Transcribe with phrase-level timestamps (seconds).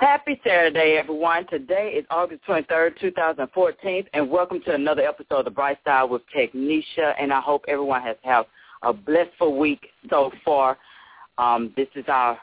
[0.00, 1.46] Happy Saturday, everyone.
[1.48, 6.22] Today is August 23rd, 2014, and welcome to another episode of The Bright Side with
[6.34, 8.44] Technisha, and I hope everyone has had
[8.82, 10.78] a blissful week so far.
[11.36, 12.38] Um, this is our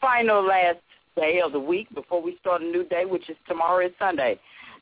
[0.00, 0.80] final last
[1.14, 4.40] day of the week before we start a new day, which is tomorrow is Sunday.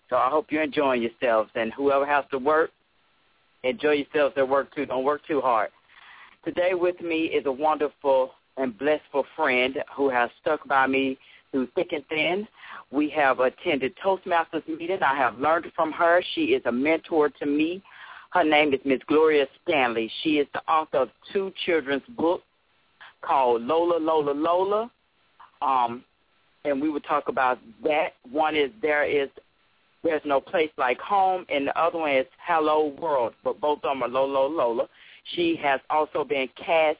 [0.08, 2.70] So I hope you're enjoying yourselves, and whoever has to work,
[3.62, 4.86] enjoy yourselves at work too.
[4.86, 5.68] Don't work too hard.
[6.46, 11.18] Today with me is a wonderful and blissful friend who has stuck by me
[11.50, 12.46] through thick and thin.
[12.90, 15.02] We have attended Toastmasters meeting.
[15.02, 16.22] I have learned from her.
[16.34, 17.82] She is a mentor to me.
[18.30, 20.10] Her name is Miss Gloria Stanley.
[20.22, 22.44] She is the author of two children's books
[23.22, 24.90] called Lola, Lola, Lola.
[25.62, 26.04] Um,
[26.64, 28.14] and we would talk about that.
[28.30, 29.28] One is There is
[30.02, 33.34] There's No Place Like Home, and the other one is Hello World.
[33.42, 34.88] But both of them are Lola, Lola.
[35.34, 36.98] She has also been cast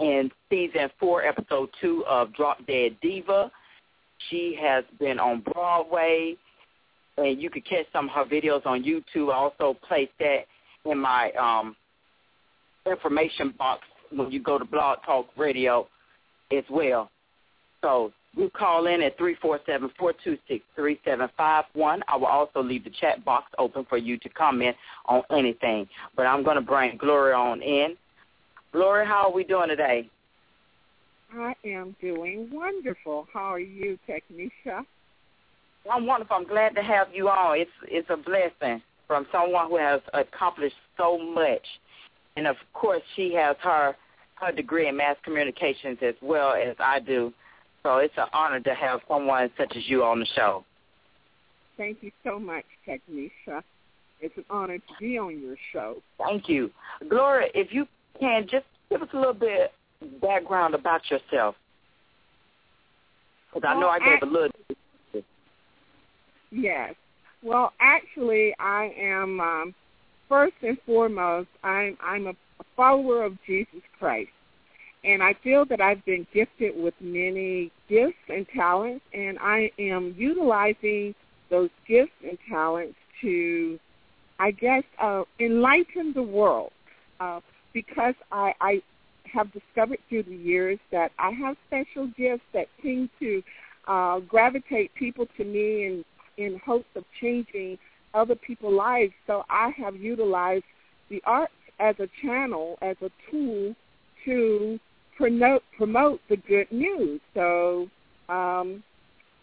[0.00, 3.50] in season four, episode two of Drop Dead Diva.
[4.30, 6.36] She has been on Broadway,
[7.16, 9.32] and you could catch some of her videos on YouTube.
[9.32, 10.46] I also placed that
[10.84, 11.76] in my um,
[12.86, 15.86] information box when you go to Blog Talk Radio
[16.56, 17.10] as well.
[17.82, 22.00] So you call in at 347-426-3751.
[22.08, 25.88] I will also leave the chat box open for you to comment on anything.
[26.16, 27.96] But I'm going to bring Gloria on in.
[28.74, 30.10] Gloria, how are we doing today?
[31.32, 33.28] I am doing wonderful.
[33.32, 34.84] How are you, Technisha?
[35.88, 36.36] I'm wonderful.
[36.36, 37.60] I'm glad to have you on.
[37.60, 41.62] It's it's a blessing from someone who has accomplished so much.
[42.36, 43.94] And of course, she has her
[44.40, 47.32] her degree in mass communications as well as I do.
[47.84, 50.64] So it's an honor to have someone such as you on the show.
[51.76, 53.62] Thank you so much, Technisha.
[54.20, 55.96] It's an honor to be on your show.
[56.18, 56.70] Thank you.
[57.08, 57.86] Gloria, if you
[58.18, 59.72] can, just give us a little bit
[60.20, 61.54] background about yourself.
[63.52, 64.50] Because I know I gave a act- little.
[66.50, 66.94] Yes.
[67.42, 69.74] Well, actually, I am um,
[70.28, 71.48] first and foremost.
[71.62, 74.30] I'm I'm a, a follower of Jesus Christ,
[75.04, 80.14] and I feel that I've been gifted with many gifts and talents, and I am
[80.16, 81.14] utilizing
[81.50, 83.78] those gifts and talents to,
[84.38, 86.72] I guess, uh, enlighten the world.
[87.20, 87.40] Uh,
[87.74, 88.82] because I, I
[89.30, 93.42] have discovered through the years that I have special gifts that seem to
[93.86, 96.04] uh, gravitate people to me in,
[96.38, 97.76] in hopes of changing
[98.14, 99.12] other people's lives.
[99.26, 100.64] So I have utilized
[101.10, 103.74] the arts as a channel, as a tool
[104.24, 104.78] to
[105.16, 107.20] promote, promote the good news.
[107.34, 107.88] So
[108.28, 108.82] um,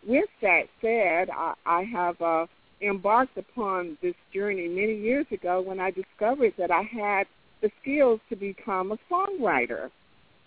[0.08, 2.46] with that said, I, I have uh,
[2.82, 7.28] embarked upon this journey many years ago when I discovered that I had
[7.62, 9.90] the skills to become a songwriter.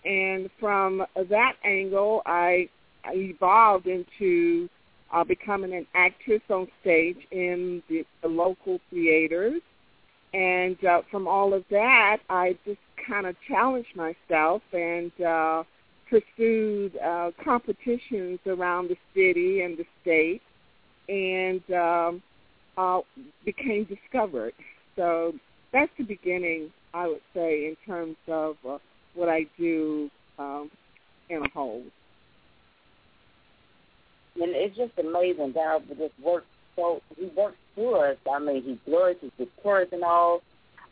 [0.05, 2.69] And from that angle, I,
[3.05, 4.69] I evolved into
[5.13, 9.63] uh, becoming an actress on stage in the, the local theaters.
[10.35, 15.63] And uh, from all of that, I just kind of challenged myself and uh,
[16.11, 20.43] pursued uh, competitions around the city and the state
[21.09, 22.23] and um,
[22.77, 23.01] uh,
[23.45, 24.55] became discovered.
[24.97, 25.35] So
[25.73, 28.79] that's the beginning, I would say, in terms of uh,
[29.15, 30.71] what I do um,
[31.29, 31.83] in a whole.
[34.37, 35.53] And it's just amazing.
[35.53, 36.45] God would just work
[36.77, 38.17] so he works through us.
[38.33, 40.43] I mean, he glorious, he's victorious and all.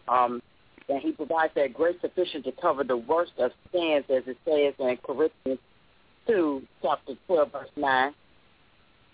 [0.08, 0.42] Um,
[0.88, 4.74] and he provides that grace sufficient to cover the worst of sins, as it says
[4.78, 5.60] in Corinthians
[6.26, 8.14] 2, chapter 12, verse 9.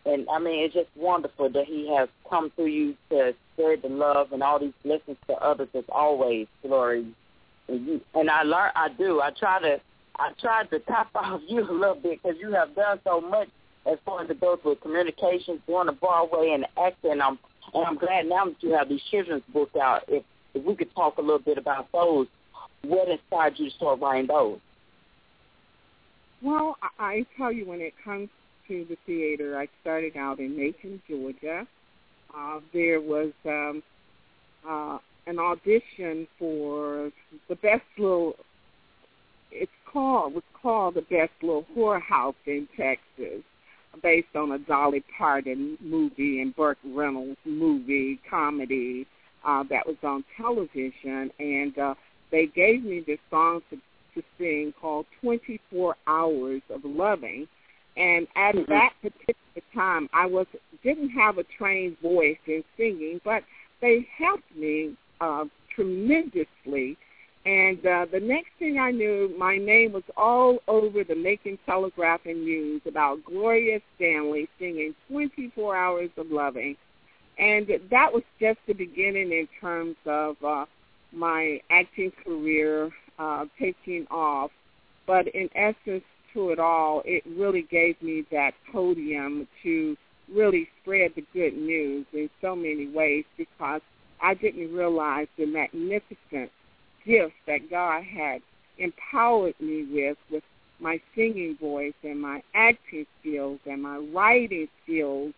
[0.08, 3.90] And, I mean, it's just wonderful that he has come through you to spread the
[3.90, 7.06] love and all these blessings to others as always, glory.
[7.68, 9.20] And, you, and I learn, I do.
[9.20, 9.78] I try to,
[10.18, 13.48] I tried to top off you a little bit because you have done so much
[13.84, 17.12] as far as it goes with communications, going to Broadway and acting.
[17.12, 17.38] And I'm,
[17.74, 20.04] and I'm glad now that you have these children's books out.
[20.08, 22.28] If, if we could talk a little bit about those,
[22.82, 24.58] what inspired you to start writing those?
[26.40, 28.30] Well, I, I tell you, when it comes
[28.68, 31.66] to the theater, I started out in Macon, Georgia.
[32.36, 33.82] Uh, there was um,
[34.68, 37.10] uh, an audition for
[37.48, 38.34] the best little.
[39.50, 43.42] It's called was called the best little whorehouse in Texas.
[44.02, 49.06] based on a Dolly Parton movie and Burt Reynolds movie comedy
[49.44, 51.94] uh, that was on television, and uh,
[52.30, 53.76] they gave me this song to,
[54.14, 57.48] to sing called 24 Hours of Loving.
[57.98, 58.70] And at mm-hmm.
[58.70, 60.46] that particular time, I was
[60.84, 63.42] didn't have a trained voice in singing, but
[63.80, 66.96] they helped me uh, tremendously.
[67.44, 72.20] And uh, the next thing I knew, my name was all over the Macon Telegraph
[72.24, 76.76] and News about Gloria Stanley singing 24 Hours of Loving.
[77.38, 80.66] And that was just the beginning in terms of uh,
[81.12, 84.50] my acting career uh, taking off.
[85.06, 86.04] But in essence,
[86.38, 89.96] to it all, it really gave me that podium to
[90.32, 93.80] really spread the good news in so many ways because
[94.22, 96.50] I didn't realize the magnificent
[97.04, 98.40] gift that God had
[98.78, 100.44] empowered me with, with
[100.78, 105.32] my singing voice and my acting skills and my writing skills,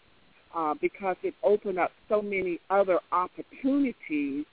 [0.55, 4.45] uh, because it opened up so many other opportunities,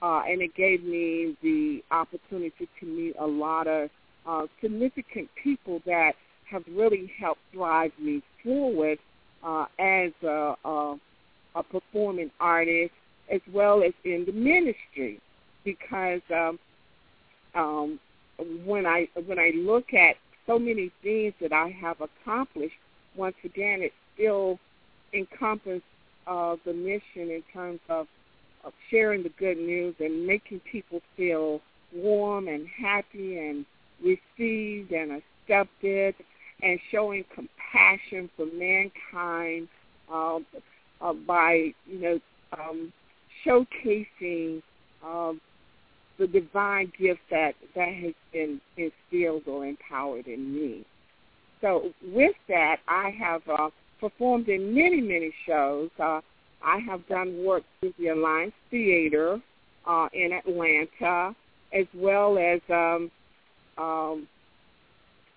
[0.00, 3.90] uh, and it gave me the opportunity to meet a lot of
[4.26, 6.12] uh, significant people that
[6.50, 8.98] have really helped drive me forward
[9.42, 10.96] uh, as a, a,
[11.54, 12.92] a performing artist
[13.32, 15.20] as well as in the ministry.
[15.64, 16.58] Because um,
[17.54, 18.00] um,
[18.64, 22.74] when I when I look at so many things that I have accomplished,
[23.14, 24.58] once again, it still
[25.12, 25.82] encompasses
[26.26, 28.06] uh, the mission in terms of,
[28.64, 31.60] of sharing the good news and making people feel
[31.94, 33.66] warm and happy and
[34.02, 36.14] received and accepted
[36.62, 39.68] and showing compassion for mankind
[40.12, 40.38] uh,
[41.00, 42.20] uh, by, you know,
[42.58, 42.92] um,
[43.46, 44.62] showcasing
[45.04, 45.40] um,
[46.18, 50.84] the divine gift that, that has been instilled or empowered in me.
[51.60, 53.70] So with that, I have uh,
[54.00, 55.90] performed in many, many shows.
[55.98, 56.20] Uh,
[56.62, 59.40] I have done work with the Alliance Theater
[59.86, 61.34] uh, in Atlanta,
[61.72, 63.10] as well as um,
[63.80, 64.28] um,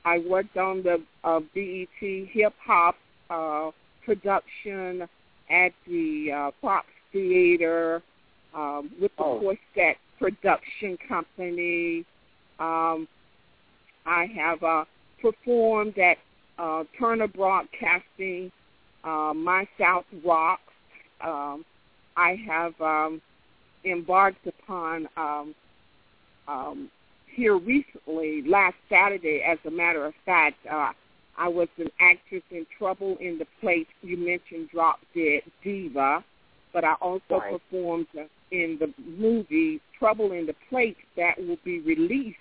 [0.05, 2.95] I worked on the uh, BET Hip Hop
[3.29, 3.71] uh,
[4.05, 5.07] production
[5.49, 8.01] at the uh, Fox Theater
[8.53, 9.55] um, with the oh.
[10.19, 12.05] Production Company.
[12.59, 13.07] Um,
[14.05, 14.85] I have uh,
[15.21, 16.17] performed at
[16.59, 18.51] uh, Turner Broadcasting,
[19.03, 20.61] uh, My South Rocks.
[21.21, 21.65] Um,
[22.17, 23.21] I have um,
[23.85, 25.55] embarked upon um,
[26.47, 26.89] um,
[27.33, 30.91] here recently, last Saturday, as a matter of fact, uh,
[31.37, 33.87] I was an actress in Trouble in the Plate.
[34.01, 36.23] You mentioned Drop Dead Diva,
[36.71, 37.53] but I also right.
[37.53, 38.07] performed
[38.51, 42.37] in the movie Trouble in the Plate that will be released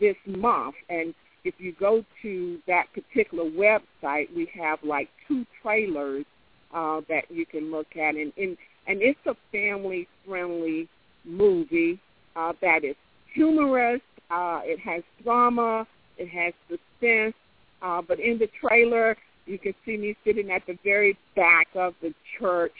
[0.00, 0.76] this month.
[0.88, 1.14] And
[1.44, 6.24] if you go to that particular website, we have like two trailers
[6.72, 8.56] uh, that you can look at, and and,
[8.86, 10.88] and it's a family-friendly
[11.24, 11.98] movie
[12.36, 12.94] uh, that is
[13.34, 14.00] humorous
[14.30, 15.86] uh, it has drama.
[16.16, 17.34] It has suspense.
[17.80, 19.16] Uh, but in the trailer,
[19.46, 22.72] you can see me sitting at the very back of the church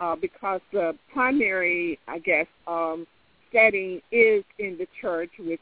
[0.00, 3.06] uh, because the primary, I guess, um,
[3.52, 5.60] setting is in the church, which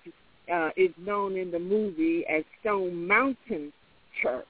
[0.52, 3.72] uh, is known in the movie as Stone Mountain
[4.22, 4.46] Church.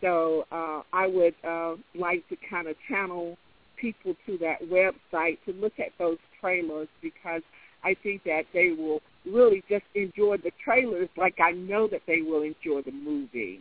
[0.00, 3.36] So uh, I would uh, like to kind of channel
[3.76, 7.42] people to that website to look at those trailers because
[7.84, 12.22] I think that they will really just enjoy the trailers like I know that they
[12.22, 13.60] will enjoy the movie.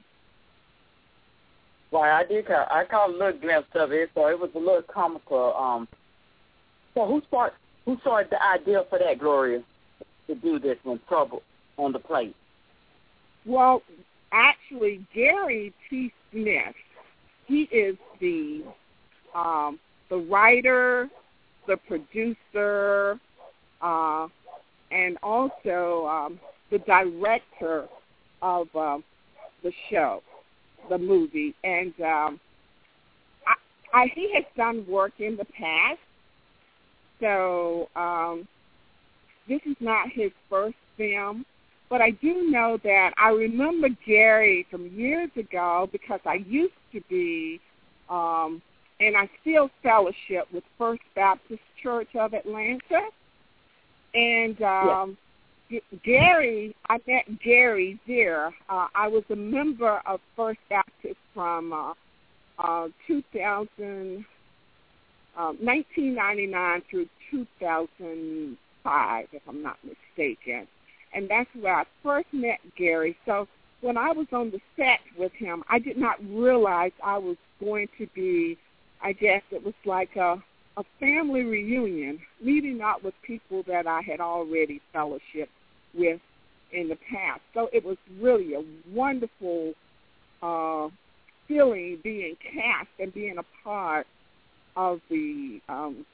[1.91, 2.47] Well, I did.
[2.47, 5.53] Caught, I caught a little glimpse of it, so it was a little comical.
[5.55, 5.87] Um,
[6.93, 7.55] so who started?
[7.85, 9.63] Who started the idea for that, Gloria,
[10.27, 11.41] to do this one, Trouble
[11.77, 12.35] on the Plate?
[13.45, 13.81] Well,
[14.31, 16.13] actually, Gary T.
[16.31, 16.75] Smith.
[17.47, 18.63] He is the
[19.35, 21.09] um, the writer,
[21.67, 23.19] the producer,
[23.81, 24.27] uh,
[24.91, 27.87] and also um, the director
[28.41, 29.03] of um,
[29.63, 30.21] the show,
[30.89, 31.55] the movie.
[31.63, 32.39] And um,
[33.47, 33.55] I,
[33.93, 35.99] I, he has done work in the past,
[37.19, 38.47] so um,
[39.47, 41.45] this is not his first film.
[41.89, 47.01] But I do know that I remember Gary from years ago because I used to
[47.09, 47.59] be,
[48.09, 48.61] um,
[49.01, 53.09] and I still fellowship with First Baptist Church of Atlanta.
[54.13, 55.17] And um,
[55.69, 55.83] yes.
[56.03, 58.47] Gary, I met Gary there.
[58.69, 61.93] Uh, I was a member of First Baptist from uh,
[62.59, 64.25] uh, 2000,
[65.37, 70.67] uh, 1999 through 2005, if I'm not mistaken.
[71.13, 73.17] And that's where I first met Gary.
[73.25, 73.47] So
[73.81, 77.87] when I was on the set with him, I did not realize I was going
[77.97, 78.57] to be,
[79.01, 80.41] I guess it was like a
[80.77, 85.49] a family reunion, meeting up with people that I had already fellowship
[85.93, 86.21] with
[86.71, 87.41] in the past.
[87.53, 89.73] So it was really a wonderful
[90.41, 90.87] uh,
[91.47, 94.07] feeling being cast and being a part
[94.75, 96.05] of the um,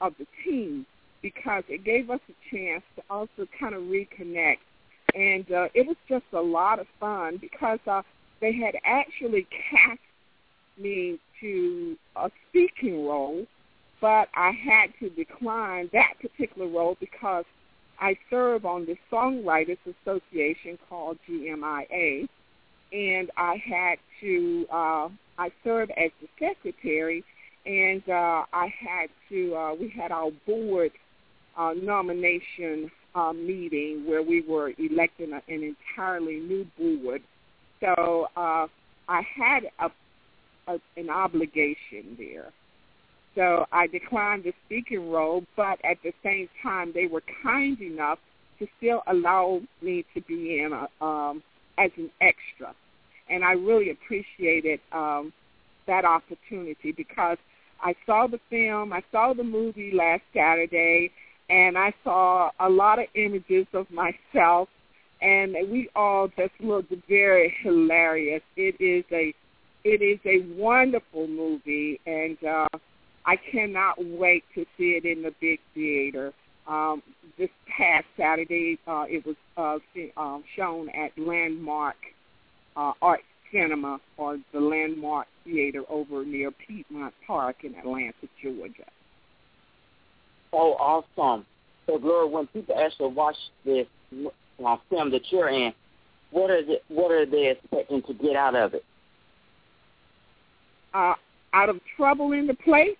[0.00, 0.84] of the team
[1.22, 4.58] because it gave us a chance to also kind of reconnect.
[5.14, 8.02] And uh, it was just a lot of fun because uh,
[8.40, 10.00] they had actually cast
[10.78, 13.46] me to a speaking role,
[14.00, 17.44] but I had to decline that particular role because
[18.00, 22.28] I serve on the Songwriters Association called GMIA,
[22.92, 25.08] and I had to uh,
[25.38, 27.24] I serve as the secretary,
[27.66, 30.92] and uh, I had to uh, we had our board
[31.56, 37.22] uh, nomination uh, meeting where we were electing a, an entirely new board.
[37.80, 38.66] So uh,
[39.08, 39.90] I had a,
[40.72, 42.52] a, an obligation there.
[43.34, 48.18] So I declined the speaking role, but at the same time, they were kind enough
[48.58, 51.42] to still allow me to be in a, um,
[51.76, 52.74] as an extra,
[53.28, 55.32] and I really appreciated um,
[55.86, 57.38] that opportunity because
[57.82, 61.10] I saw the film, I saw the movie last Saturday,
[61.50, 64.68] and I saw a lot of images of myself,
[65.20, 68.42] and we all just looked very hilarious.
[68.56, 69.34] It is a
[69.84, 72.68] it is a wonderful movie, and uh,
[73.26, 76.32] I cannot wait to see it in the big theater.
[76.66, 77.02] Um,
[77.38, 79.78] this past Saturday, uh, it was uh,
[80.20, 81.96] uh, shown at Landmark
[82.76, 83.20] uh, Art
[83.52, 88.88] Cinema or the Landmark Theater over near Piedmont Park in Atlanta, Georgia.
[90.52, 91.44] Oh, awesome!
[91.86, 93.86] So, Gloria, when people actually watch this
[94.64, 95.72] uh, film that you're in,
[96.30, 98.84] what are the, what are they expecting to get out of it?
[100.94, 101.14] Uh,
[101.52, 102.98] out of trouble in the plate.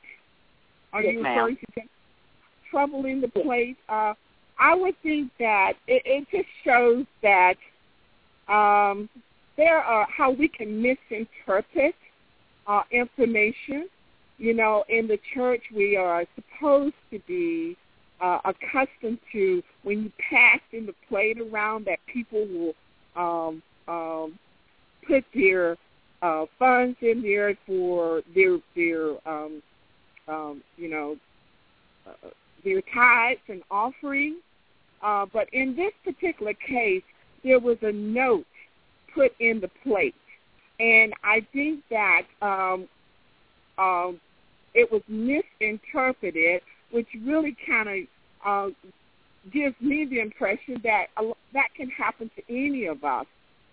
[0.94, 1.82] Are yes, you referring to
[2.70, 3.76] trouble in the plate?
[3.88, 4.14] Uh,
[4.60, 7.56] I would think that it, it just shows that
[8.48, 9.08] um,
[9.56, 11.96] there are how we can misinterpret
[12.68, 13.88] uh, information.
[14.38, 17.76] You know, in the church, we are supposed to be
[18.20, 22.74] uh, accustomed to when you pass in the plate around that people will
[23.16, 24.38] um, um,
[25.06, 25.76] put their
[26.22, 29.60] uh, funds in there for their their um,
[30.28, 31.16] um, you know
[32.06, 32.28] uh,
[32.64, 34.36] their tithes and offerings.
[35.02, 37.02] Uh, but in this particular case,
[37.42, 38.46] there was a note
[39.14, 40.14] put in the plate,
[40.80, 42.88] and I think that um,
[43.76, 44.20] um,
[44.74, 48.06] it was misinterpreted, which really kind of
[48.46, 48.90] uh,
[49.52, 53.26] gives me the impression that a, that can happen to any of us,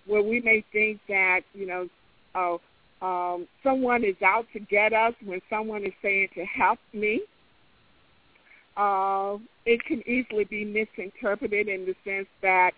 [0.06, 1.88] where we may think that you know
[2.36, 2.58] uh,
[3.02, 7.22] um, someone is out to get us when someone is saying to help me.
[8.78, 12.72] Uh, it can easily be misinterpreted in the sense that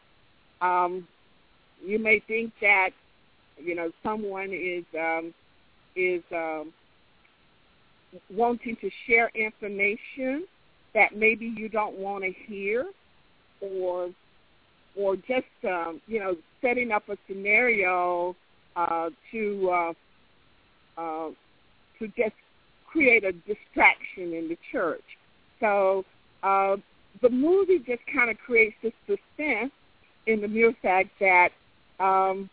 [0.61, 1.07] um,
[1.85, 2.91] you may think that
[3.57, 5.33] you know someone is um,
[5.95, 6.73] is um,
[8.31, 10.45] wanting to share information
[10.93, 12.85] that maybe you don't want to hear,
[13.61, 14.09] or
[14.95, 18.35] or just um, you know setting up a scenario
[18.75, 19.93] uh, to uh,
[20.97, 21.29] uh,
[21.99, 22.35] to just
[22.85, 25.03] create a distraction in the church.
[25.59, 26.05] So
[26.43, 26.77] uh,
[27.21, 29.71] the movie just kind of creates this suspense
[30.27, 31.49] in the mere fact that
[31.99, 32.49] um,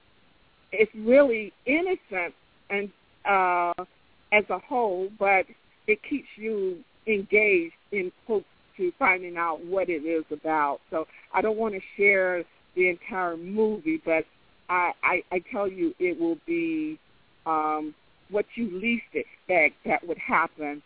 [0.73, 2.35] it's really innocent
[2.71, 2.91] and
[3.25, 3.85] uh,
[4.33, 5.45] as a whole, but
[5.87, 10.81] it keeps you engaged in hopes to finding out what it is about.
[10.91, 12.45] So I don't want to share
[12.77, 14.25] the entire movie, but
[14.69, 16.99] I, I, I tell you it will be
[17.45, 17.95] um,
[18.31, 20.83] what you least expect that would happen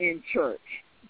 [0.00, 0.60] in church,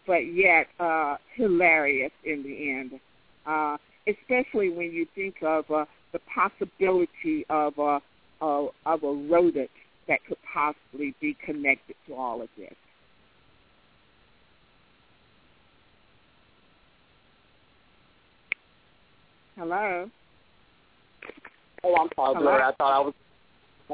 [0.06, 3.00] but yet uh, hilarious in the end,
[3.46, 3.76] uh,
[4.06, 8.00] especially when you think of uh, the possibility of a,
[8.40, 9.70] of, of a rodent
[10.06, 12.74] that could possibly be connected to all of this.
[19.56, 20.10] Hello.
[21.84, 22.50] Oh, I'm sorry, Hello?
[22.50, 23.14] I thought I was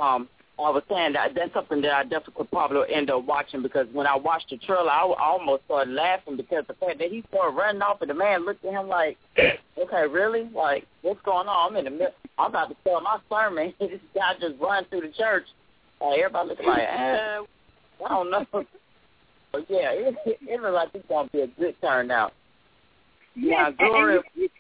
[0.01, 0.29] um
[0.59, 3.87] I was saying that that's something that I definitely could probably end up watching because
[3.93, 7.25] when I watched the trailer, I, I almost started laughing because the fact that he
[7.29, 10.51] started running off and the man looked at him like, okay, really?
[10.55, 11.71] Like, what's going on?
[11.71, 12.15] I'm in the middle.
[12.39, 13.73] I'm about to start my sermon.
[13.81, 15.45] this guy just run through the church.
[16.03, 17.41] Uh, everybody looking like, eh,
[18.03, 18.47] I don't know.
[19.53, 22.33] But yeah, it, it, it looks like it's to be a good turnout.
[23.35, 24.51] Yes, Yeah, Gloria- we,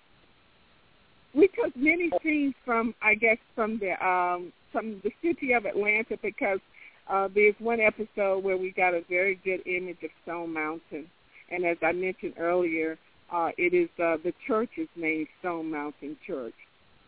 [1.35, 6.16] we took many scenes from, I guess, from the um, from the city of Atlanta
[6.22, 6.60] because
[7.08, 11.06] uh, there's one episode where we got a very good image of Stone Mountain,
[11.50, 12.98] and as I mentioned earlier,
[13.32, 16.54] uh, it is uh, the church is named Stone Mountain Church.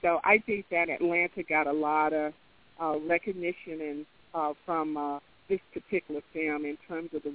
[0.00, 2.33] So I think that Atlanta got a lot of
[2.81, 7.35] uh, recognition and uh, from uh, this particular film in terms of the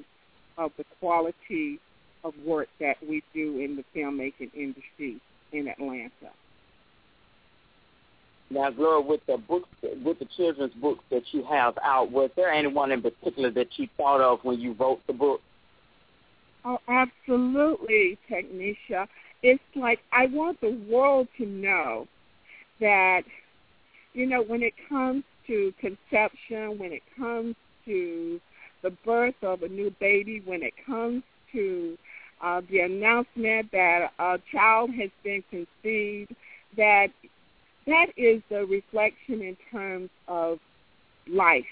[0.58, 1.80] of the quality
[2.24, 6.34] of work that we do in the filmmaking industry in Atlanta.
[8.50, 12.50] Now, Gloria, with the books, with the children's books that you have out, was there
[12.52, 15.42] anyone in particular that you thought of when you wrote the book?
[16.64, 19.08] Oh, absolutely, Technisha.
[19.44, 22.08] It's like I want the world to know
[22.80, 23.24] that,
[24.14, 28.40] you know, when it comes to conception, when it comes to
[28.82, 31.98] the birth of a new baby, when it comes to
[32.42, 36.36] uh, the announcement that a child has been conceived,
[36.76, 37.08] that
[37.88, 40.60] that is the reflection in terms of
[41.28, 41.66] life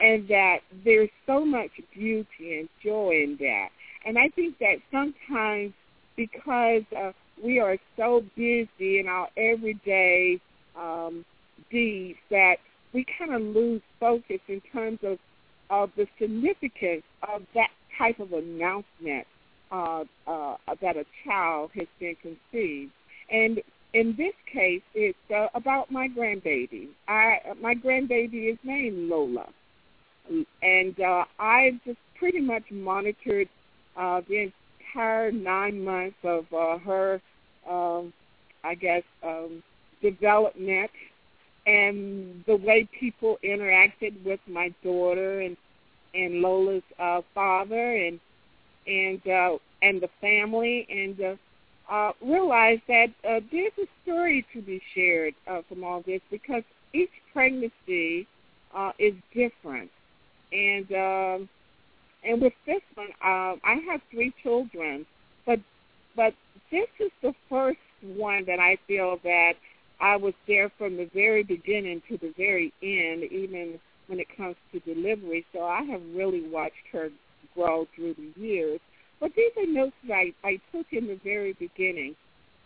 [0.00, 3.68] and that there's so much beauty and joy in that.
[4.04, 5.72] And I think that sometimes
[6.16, 7.12] because uh,
[7.42, 10.40] we are so busy in our everyday
[10.76, 11.24] um,
[11.70, 12.56] deeds that
[12.92, 15.18] we kind of lose focus in terms of,
[15.70, 19.26] of the significance of that type of announcement
[19.70, 22.92] uh, uh, that a child has been conceived.
[23.30, 23.60] And
[23.98, 26.86] in this case, it's uh, about my grandbaby.
[27.08, 29.46] I my grandbaby is named Lola,
[30.62, 33.48] and uh, I've just pretty much monitored
[33.96, 34.52] uh, the
[34.94, 37.20] entire nine months of uh, her,
[37.68, 38.12] um,
[38.62, 39.64] I guess, um,
[40.00, 40.92] development
[41.66, 45.56] and the way people interacted with my daughter and
[46.14, 48.20] and Lola's uh, father and
[48.86, 51.20] and uh, and the family and.
[51.20, 51.34] Uh,
[51.88, 56.62] uh, realize that uh, there's a story to be shared uh, from all this because
[56.92, 58.26] each pregnancy
[58.74, 59.90] uh, is different,
[60.52, 61.48] and um,
[62.24, 65.06] and with this one, um, I have three children,
[65.46, 65.60] but
[66.16, 66.34] but
[66.70, 69.54] this is the first one that I feel that
[70.00, 74.56] I was there from the very beginning to the very end, even when it comes
[74.72, 75.44] to delivery.
[75.52, 77.10] So I have really watched her
[77.54, 78.80] grow through the years
[79.20, 82.14] but these are notes that I, I took in the very beginning.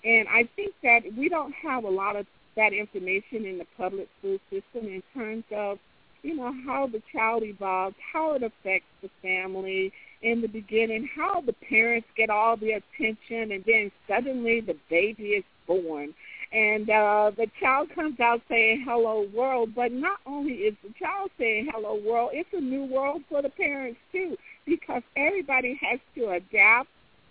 [0.05, 4.09] And I think that we don't have a lot of that information in the public
[4.19, 5.79] school system in terms of,
[6.23, 11.41] you know, how the child evolves, how it affects the family in the beginning, how
[11.41, 16.15] the parents get all the attention, and then suddenly the baby is born.
[16.53, 21.31] And uh, the child comes out saying hello world, but not only is the child
[21.39, 24.37] saying hello world, it's a new world for the parents too
[24.67, 26.89] because everybody has to adapt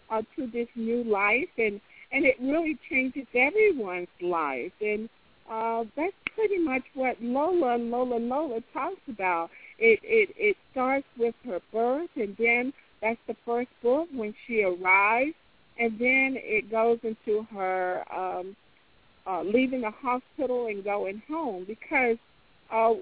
[0.10, 1.80] uh, to this new life, and
[2.12, 5.08] and it really changes everyone's life, and
[5.50, 9.50] uh, that's pretty much what Lola Lola Lola talks about.
[9.78, 14.64] It it it starts with her birth, and then that's the first book when she
[14.64, 15.34] arrives,
[15.80, 18.56] and then it goes into her um,
[19.28, 22.18] uh, leaving the hospital and going home because
[22.72, 22.94] uh,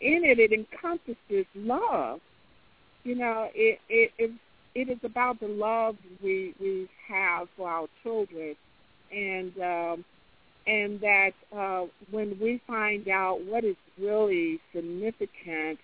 [0.00, 2.20] in it it encompasses love
[3.06, 4.30] you know, it it it,
[4.74, 8.56] it is about the love we we have for our children,
[9.12, 10.04] and um,
[10.66, 15.78] and that uh, when we find out what is really significant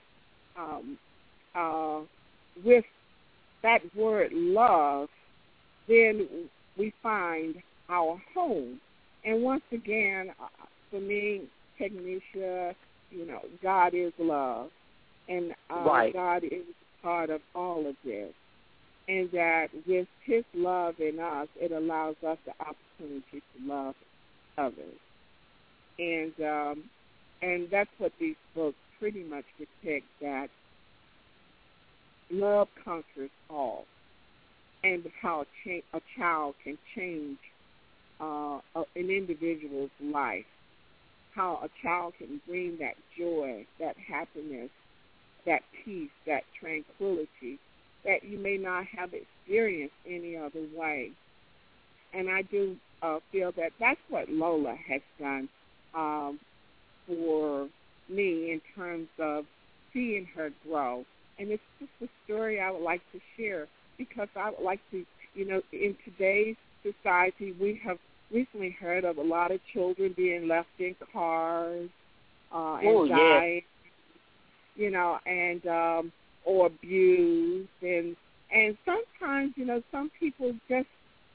[0.58, 0.98] um,
[1.54, 2.00] uh,
[2.64, 2.84] with
[3.62, 5.08] that word love,
[5.86, 6.26] then
[6.76, 7.54] we find
[7.88, 8.80] our home.
[9.24, 11.42] And once again, uh, for me,
[11.80, 12.74] Technisha,
[13.10, 14.70] you know, God is love,
[15.28, 16.12] and uh, right.
[16.12, 16.64] God is
[17.02, 18.32] part of all of this.
[19.08, 23.94] And that with his love in us, it allows us the opportunity to love
[24.56, 24.98] others.
[25.98, 26.84] And um,
[27.42, 30.46] and that's what these books pretty much depict that
[32.30, 33.84] love conquers all,
[34.84, 37.38] and how a, cha- a child can change
[38.22, 40.44] uh, an individual's life,
[41.34, 44.70] how a child can bring that joy, that happiness,
[45.44, 47.58] that peace, that tranquility
[48.04, 51.10] that you may not have experienced any other way.
[52.14, 55.48] And I do uh, feel that that's what Lola has done
[55.94, 56.38] um,
[57.06, 57.68] for
[58.08, 59.44] me in terms of
[59.92, 61.04] seeing her grow.
[61.38, 63.66] And it's just a story I would like to share
[63.98, 65.04] because I would like to,
[65.34, 67.98] you know, in today's society, we have
[68.32, 71.88] recently heard of a lot of children being left in cars
[72.54, 73.62] uh, and oh, dying
[74.74, 76.12] you know, and um,
[76.44, 78.16] or abused, and
[78.52, 80.88] and sometimes you know some people just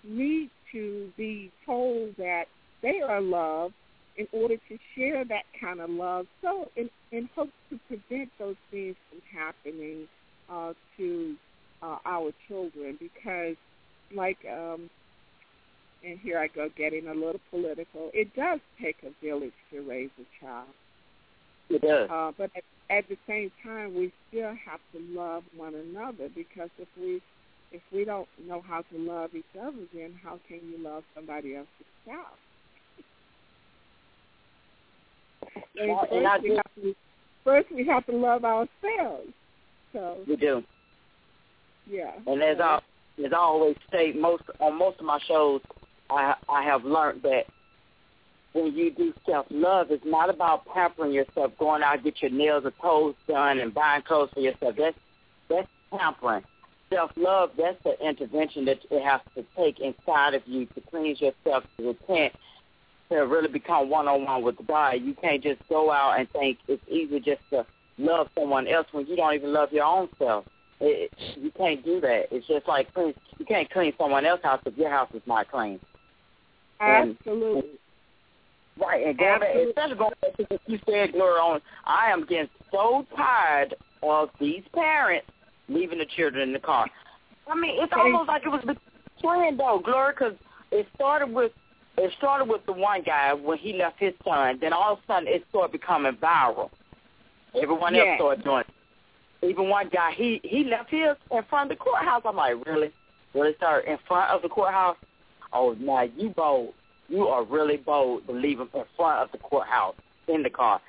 [0.04, 2.46] need to be told that
[2.82, 3.74] they are loved
[4.18, 8.56] in order to share that kind of love, so in, in hopes to prevent those
[8.72, 10.08] things from happening
[10.52, 11.36] uh, to
[11.84, 13.56] uh, our children, because
[14.16, 14.90] like, um,
[16.04, 18.10] and here I go getting a little political.
[18.14, 20.68] It does take a village to raise a child.
[21.70, 22.10] It does.
[22.10, 26.70] Uh, but at, at the same time, we still have to love one another because
[26.80, 27.22] if we
[27.74, 31.56] if we don't know how to love each other, then how can you love somebody
[31.56, 31.70] else's
[32.06, 32.26] child?
[35.80, 36.96] Well, first, and I we do- have to,
[37.44, 39.28] first we have to love ourselves.
[39.94, 40.64] So We do.
[41.90, 42.12] yeah.
[42.26, 42.80] And as I
[43.24, 45.62] as I always say, most on most of my shows,
[46.10, 47.46] I I have learned that
[48.54, 52.66] when you do self love, it's not about pampering yourself, going out get your nails
[52.66, 54.76] or toes done and buying clothes for yourself.
[54.78, 54.98] That's
[55.50, 56.44] that's pampering.
[56.92, 61.20] Self love, that's the intervention that it has to take inside of you to cleanse
[61.20, 62.34] yourself, to repent,
[63.10, 64.96] to really become one on one with God.
[65.02, 67.66] You can't just go out and think it's easy just to
[67.98, 70.46] love someone else when you don't even love your own self.
[70.80, 72.28] It, you can't do that.
[72.32, 75.50] It's just like clean, you can't clean someone else's house if your house is not
[75.52, 75.80] clean.
[76.80, 77.72] And- Absolutely.
[78.80, 79.20] Right, and
[79.70, 84.30] especially going back to what you said, Gloria, on, I am getting so tired of
[84.40, 85.26] these parents
[85.68, 86.88] leaving the children in the car.
[87.50, 88.02] I mean, it's Okay.
[88.02, 88.64] almost like it was
[89.20, 90.36] trend, though, Gloria, because
[90.72, 91.52] it started with
[91.98, 94.60] it started with the one guy when he left his son.
[94.62, 96.70] Then all of a sudden, it started becoming viral.
[97.60, 98.60] Everyone else started doing
[99.42, 99.48] it.
[99.50, 102.22] Even one guy, he he left his in front of the courthouse.
[102.26, 102.92] I'm like, really,
[103.34, 104.98] really, sir, in front of the courthouse?
[105.54, 106.74] Oh, now you bold.
[107.10, 109.96] You are really bold to leave him in front of the courthouse
[110.28, 110.82] in the car.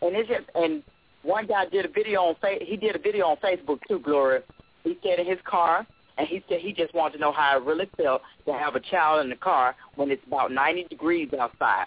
[0.00, 0.82] And it's just and
[1.22, 4.42] one guy did a video on fa- he did a video on Facebook too, Gloria.
[4.84, 7.64] He said in his car and he said he just wanted to know how it
[7.64, 11.86] really felt to have a child in the car when it's about 90 degrees outside.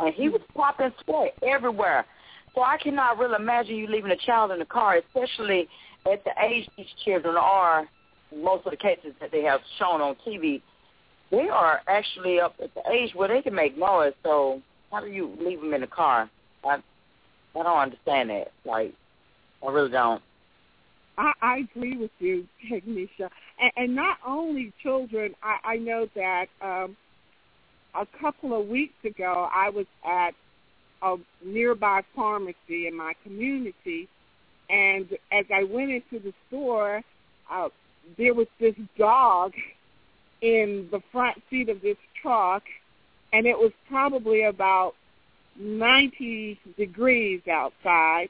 [0.00, 2.06] And he was popping sweat everywhere.
[2.54, 5.68] So I cannot really imagine you leaving a child in the car, especially
[6.10, 7.88] at the age these children are,
[8.34, 10.60] most of the cases that they have shown on TV,
[11.32, 14.12] they are actually up at the age where they can make noise.
[14.22, 16.30] So how do you leave them in the car?
[16.64, 16.76] I
[17.54, 18.52] I don't understand that.
[18.64, 18.94] Like,
[19.66, 20.22] I really don't.
[21.18, 23.28] I, I agree with you, Technisha.
[23.60, 26.96] And, and not only children, I, I know that um,
[27.94, 30.30] a couple of weeks ago I was at
[31.02, 34.08] a nearby pharmacy in my community,
[34.70, 37.02] and as I went into the store,
[37.50, 37.68] uh,
[38.16, 39.52] there was this dog
[40.42, 42.62] in the front seat of this truck,
[43.32, 44.94] and it was probably about
[45.56, 48.28] 90 degrees outside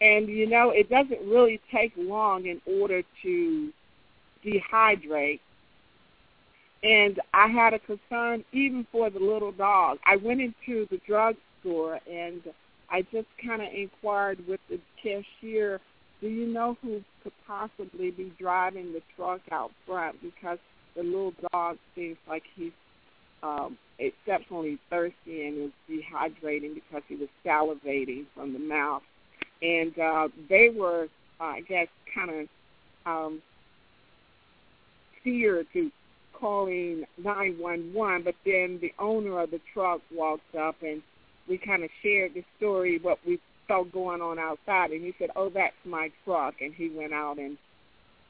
[0.00, 3.72] and you know, it doesn't really take long in order to
[4.44, 5.40] dehydrate.
[6.82, 9.98] And I had a concern even for the little dog.
[10.04, 12.42] I went into the drugstore and
[12.90, 15.80] I just kind of inquired with the cashier,
[16.20, 20.20] do you know who could possibly be driving the truck out front?
[20.22, 20.58] Because
[20.96, 22.72] the little dog seems like he's
[23.42, 29.02] um, exceptionally thirsty and is dehydrating because he was salivating from the mouth
[29.62, 31.08] and uh, they were,
[31.40, 32.48] uh, I guess, kind of
[33.06, 33.42] um,
[35.24, 35.90] feared to
[36.38, 38.22] calling 911.
[38.24, 41.02] But then the owner of the truck walked up, and
[41.48, 45.30] we kind of shared the story, what we saw going on outside, and he said,
[45.36, 47.56] "Oh, that's my truck," and he went out and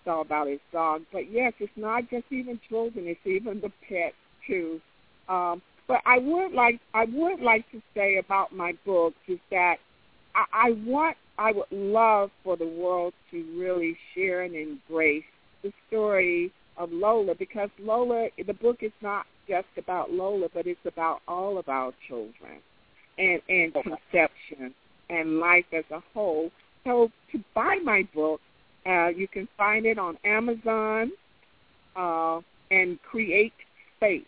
[0.07, 1.03] saw about his dog.
[1.13, 4.17] But yes, it's not just even children; it's even the pets
[4.47, 4.81] too.
[5.29, 9.77] Um, but I would like I would like to say about my books is that
[10.37, 15.25] I, I want, I would love for the world to really share and embrace
[15.63, 20.79] the story of Lola because Lola, the book is not just about Lola, but it's
[20.85, 22.61] about all of our children
[23.19, 24.75] and, and conception
[25.09, 26.51] and life as a whole.
[26.85, 28.41] So to buy my book,
[28.87, 31.13] uh, you can find it on Amazon
[31.97, 33.53] uh, and Create
[33.97, 34.25] Space.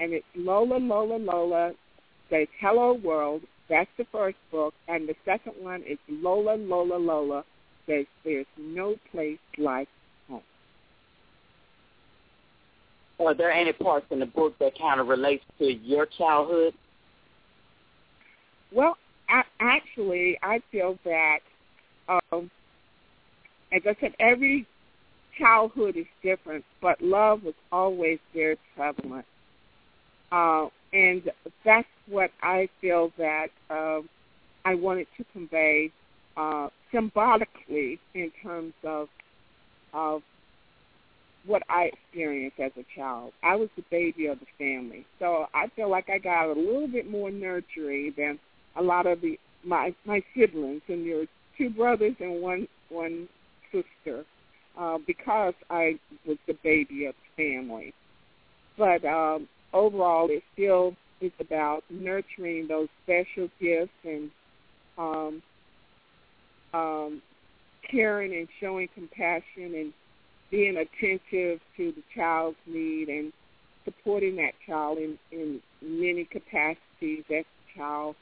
[0.00, 1.72] And it's Lola, Lola, Lola,
[2.30, 3.42] says Hello World,
[3.72, 4.74] that's the first book.
[4.86, 7.44] And the second one is Lola, Lola, Lola.
[7.86, 9.88] Says there's no place like
[10.28, 10.42] home.
[13.18, 16.74] Are there any parts in the book that kind of relates to your childhood?
[18.70, 18.96] Well,
[19.30, 21.38] a- actually, I feel that,
[22.08, 22.50] um,
[23.72, 24.66] as I said, every
[25.38, 29.24] childhood is different, but love was always very prevalent.
[30.30, 31.22] Uh, and
[31.64, 34.00] that's what I feel that uh,
[34.64, 35.90] I wanted to convey
[36.36, 39.08] uh, symbolically in terms of
[39.94, 40.22] of
[41.44, 43.32] what I experienced as a child.
[43.42, 46.88] I was the baby of the family, so I feel like I got a little
[46.88, 48.38] bit more nurturing than
[48.76, 51.26] a lot of the my my siblings, and there were
[51.58, 53.28] two brothers and one one
[53.72, 54.24] sister,
[54.78, 57.94] uh, because I was the baby of the family.
[58.78, 64.30] But um, overall, it still is about nurturing those special gifts and
[64.98, 65.42] um,
[66.74, 67.22] um,
[67.90, 69.92] caring and showing compassion and
[70.50, 73.32] being attentive to the child's need and
[73.84, 77.44] supporting that child in, in many capacities as the
[77.76, 78.14] child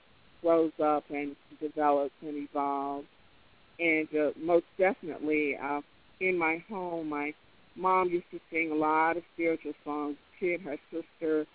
[0.42, 3.06] grows up and develops and evolves.
[3.80, 5.80] And uh, most definitely, uh,
[6.20, 7.32] in my home, my
[7.76, 10.16] mom used to sing a lot of spiritual songs.
[10.38, 11.46] She and her sister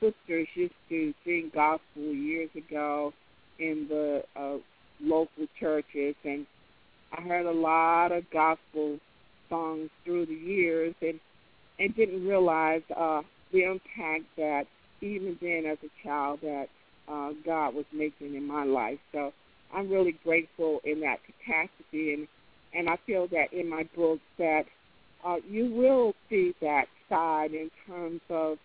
[0.00, 3.12] sisters used to sing gospel years ago
[3.58, 4.56] in the uh,
[5.00, 6.46] local churches, and
[7.16, 8.98] I heard a lot of gospel
[9.48, 11.20] songs through the years, and
[11.78, 14.64] and didn't realize uh, the impact that
[15.00, 16.66] even then as a child that
[17.08, 18.98] uh, God was making in my life.
[19.12, 19.32] So
[19.74, 22.28] I'm really grateful in that capacity, and
[22.74, 24.64] and I feel that in my book that
[25.24, 28.58] uh, you will see that side in terms of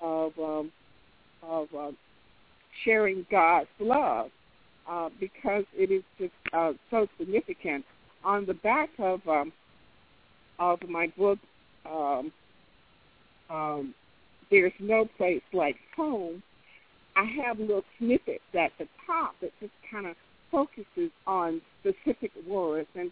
[0.00, 0.72] of um,
[1.42, 1.90] of uh,
[2.84, 4.30] sharing God's love
[4.88, 7.84] uh, because it is just uh, so significant.
[8.24, 9.52] On the back of um,
[10.58, 11.38] of my book,
[11.90, 12.32] um,
[13.50, 13.94] um,
[14.50, 16.42] there's no place like home.
[17.16, 20.16] I have little snippets at the top that just kind of
[20.52, 23.10] focuses on specific words, and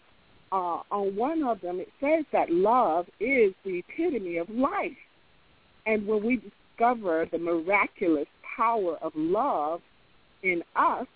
[0.53, 4.91] uh, on one of them it says that love is the epitome of life.
[5.85, 9.81] And when we discover the miraculous power of love
[10.43, 11.07] in us,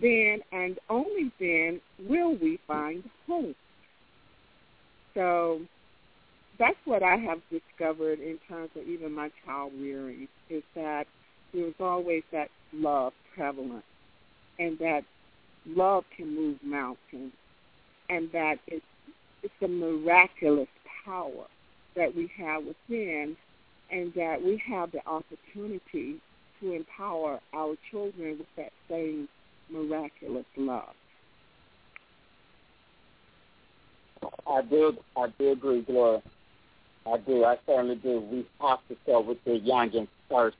[0.00, 3.56] then and only then will we find hope.
[5.14, 5.60] So
[6.58, 11.04] that's what I have discovered in terms of even my child rearing is that
[11.52, 13.84] there's always that love prevalent
[14.58, 15.02] and that
[15.66, 17.32] love can move mountains
[18.08, 18.84] and that it's,
[19.42, 20.68] it's a miraculous
[21.04, 21.46] power
[21.96, 23.36] that we have within
[23.90, 26.20] and that we have the opportunity
[26.60, 29.28] to empower our children with that same
[29.70, 30.94] miraculous love.
[34.46, 36.22] I do, I do agree, Gloria.
[37.06, 37.44] I do.
[37.44, 38.20] I certainly do.
[38.20, 40.56] We have to start with the youngins first.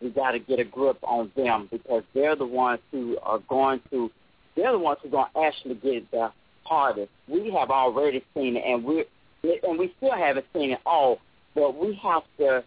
[0.00, 3.80] We got to get a grip on them because they're the ones who are going
[3.90, 4.10] to.
[4.56, 6.32] They're the ones who are going to actually get the
[6.64, 7.10] hardest.
[7.28, 9.04] We have already seen it, and we
[9.42, 11.18] and we still haven't seen it all.
[11.54, 12.64] But we have to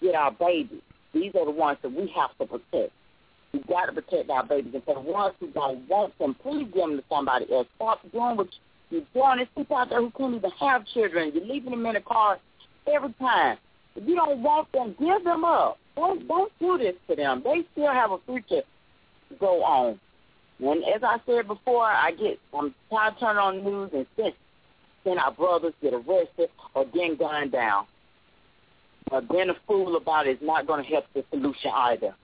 [0.00, 0.80] get our babies.
[1.12, 2.92] These are the ones that we have to protect.
[3.52, 4.72] We got to protect our babies.
[4.74, 7.66] And for the ones who don't want them, please give them to somebody else.
[7.76, 8.48] Stop doing what
[8.90, 9.36] you're doing.
[9.36, 11.32] There's people out there who can't even have children.
[11.34, 12.38] You're leaving them in a car
[12.92, 13.58] every time.
[13.94, 15.78] If you don't want them, give them up.
[15.96, 17.42] Don't don't do this to them.
[17.44, 18.62] They still have a future
[19.28, 20.00] to go on.
[20.62, 24.32] And as I said before, I get I'm tired of turning on news and seeing,
[25.02, 27.86] seeing our brothers get arrested or getting gunned down.
[29.10, 32.14] But being a fool about it is not going to help the solution either.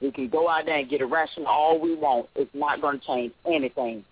[0.00, 2.28] We can go out there and get irrational all we want.
[2.36, 4.04] It's not going to change anything.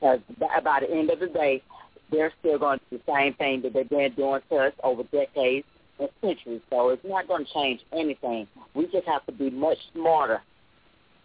[0.00, 1.62] Because by the end of the day,
[2.10, 5.04] they're still going to do the same thing that they've been doing to us over
[5.04, 5.66] decades
[6.00, 6.62] and centuries.
[6.70, 8.48] So it's not going to change anything.
[8.74, 10.42] We just have to be much smarter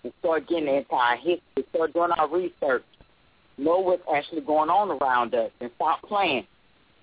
[0.04, 2.84] and start getting into our history, start doing our research,
[3.58, 6.46] know what's actually going on around us, and stop playing.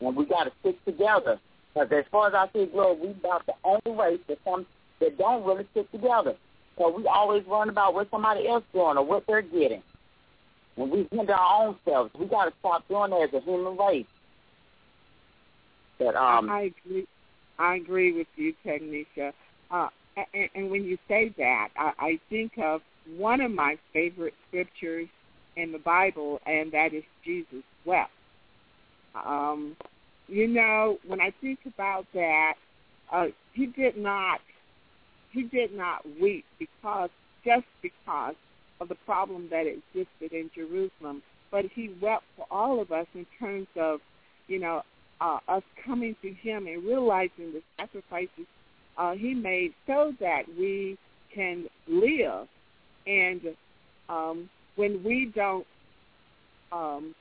[0.00, 1.38] And we got to stick together.
[1.72, 4.66] Because as far as I see, Glory, we about the only race that some
[5.00, 6.34] that don't really stick together.
[6.78, 9.82] So we always worry about what somebody else doing or what they're getting.
[10.76, 13.76] When we hinder our own selves, we got to stop doing that as a human
[13.76, 14.06] race.
[15.98, 17.06] But um, I agree.
[17.58, 19.32] I agree with you, Technisha.
[19.70, 19.88] Uh,
[20.32, 22.80] and, and when you say that, I, I think of
[23.16, 25.08] one of my favorite scriptures
[25.56, 28.10] in the Bible, and that is Jesus wept.
[29.14, 29.76] Um,
[30.28, 32.54] you know, when I think about that,
[33.12, 34.40] uh, he did not
[35.32, 37.10] he did not weep because
[37.44, 38.34] just because
[38.80, 43.26] of the problem that existed in Jerusalem, but he wept for all of us in
[43.38, 44.00] terms of,
[44.48, 44.82] you know,
[45.20, 48.46] uh, us coming to him and realizing the sacrifices
[48.96, 50.98] uh, he made so that we
[51.34, 52.48] can live.
[53.06, 53.40] And
[54.08, 55.66] um, when we don't
[56.72, 57.14] um,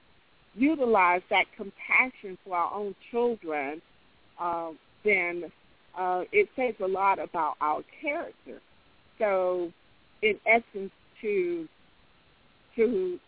[0.55, 3.81] utilize that compassion for our own children,
[4.39, 4.71] uh,
[5.03, 5.51] then
[5.97, 8.59] uh, it says a lot about our character.
[9.17, 9.71] So,
[10.21, 11.67] in essence, to
[12.75, 13.19] to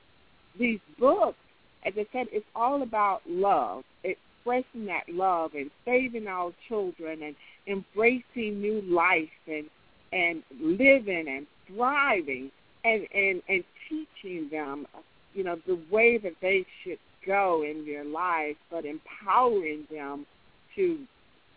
[0.57, 1.37] these books,
[1.85, 3.83] as I said, it's all about love.
[4.03, 7.35] Expressing that love and saving our children and
[7.67, 9.65] embracing new life and
[10.13, 12.51] and living and thriving
[12.83, 14.85] and and and teaching them
[15.33, 20.25] you know the way that they should go in their life but empowering them
[20.75, 20.99] to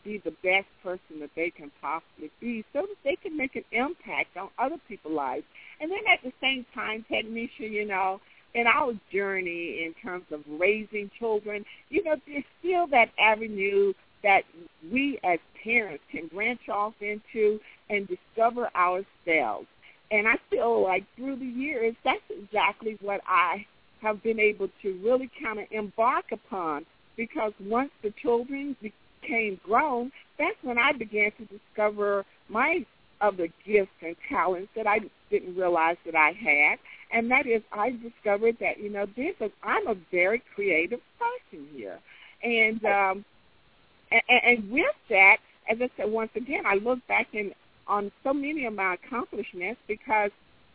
[0.04, 3.64] be the best person that they can possibly be so that they can make an
[3.72, 5.44] impact on other people's lives
[5.80, 8.20] and then at the same time technisha you know
[8.54, 13.92] in our journey in terms of raising children you know there's still that avenue
[14.24, 14.42] that
[14.90, 19.66] we as parents can branch off into and discover ourselves.
[20.10, 23.66] And I feel like through the years, that's exactly what I
[24.00, 26.84] have been able to really kind of embark upon
[27.16, 32.84] because once the children became grown, that's when I began to discover my
[33.20, 34.98] other gifts and talents that I
[35.30, 36.78] didn't realize that I had.
[37.12, 41.66] And that is I discovered that, you know, this is, I'm a very creative person
[41.74, 41.98] here.
[42.42, 43.24] And um,
[44.10, 45.38] and, and with that,
[45.70, 47.52] as I said once again, I look back in,
[47.86, 50.30] on so many of my accomplishments because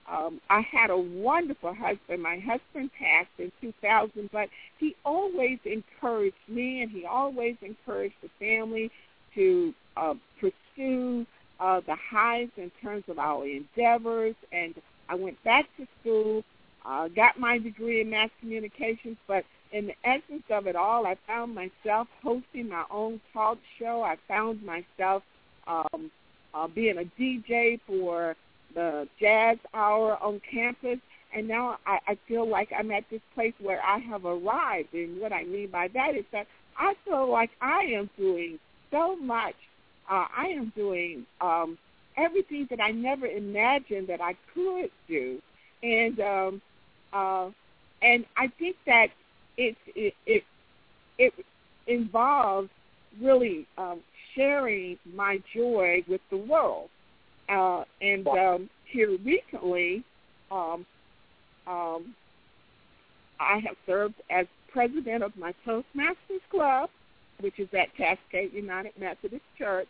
[0.09, 2.23] um, I had a wonderful husband.
[2.23, 8.29] My husband passed in 2000, but he always encouraged me and he always encouraged the
[8.39, 8.91] family
[9.35, 11.25] to uh, pursue
[11.59, 14.35] uh, the highs in terms of our endeavors.
[14.51, 14.73] And
[15.07, 16.43] I went back to school,
[16.85, 21.15] uh, got my degree in mass communications, but in the essence of it all, I
[21.27, 24.01] found myself hosting my own talk show.
[24.01, 25.21] I found myself
[25.67, 26.09] um,
[26.53, 28.35] uh, being a DJ for
[28.73, 30.99] the jazz hour on campus.
[31.33, 34.93] And now I, I feel like I'm at this place where I have arrived.
[34.93, 38.59] And what I mean by that is that I feel like I am doing
[38.91, 39.55] so much.
[40.09, 41.77] Uh, I am doing um,
[42.17, 45.41] everything that I never imagined that I could do.
[45.83, 46.61] And um,
[47.13, 47.49] uh,
[48.01, 49.09] and I think that
[49.57, 50.43] it it it,
[51.17, 51.33] it
[51.87, 52.69] involves
[53.21, 53.99] really um,
[54.35, 56.89] sharing my joy with the world.
[57.47, 60.03] Uh, and um, here recently,
[60.51, 60.85] um,
[61.67, 62.13] um,
[63.39, 66.89] I have served as president of my Toastmasters Club,
[67.39, 69.87] which is at Cascade United Methodist Church,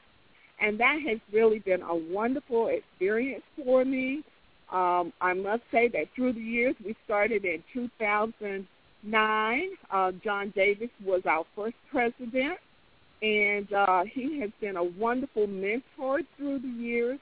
[0.61, 4.23] and that has really been a wonderful experience for me.
[4.71, 9.69] Um, I must say that through the years, we started in 2009.
[9.91, 12.59] uh, John Davis was our first president,
[13.21, 17.19] and uh, he has been a wonderful mentor through the years.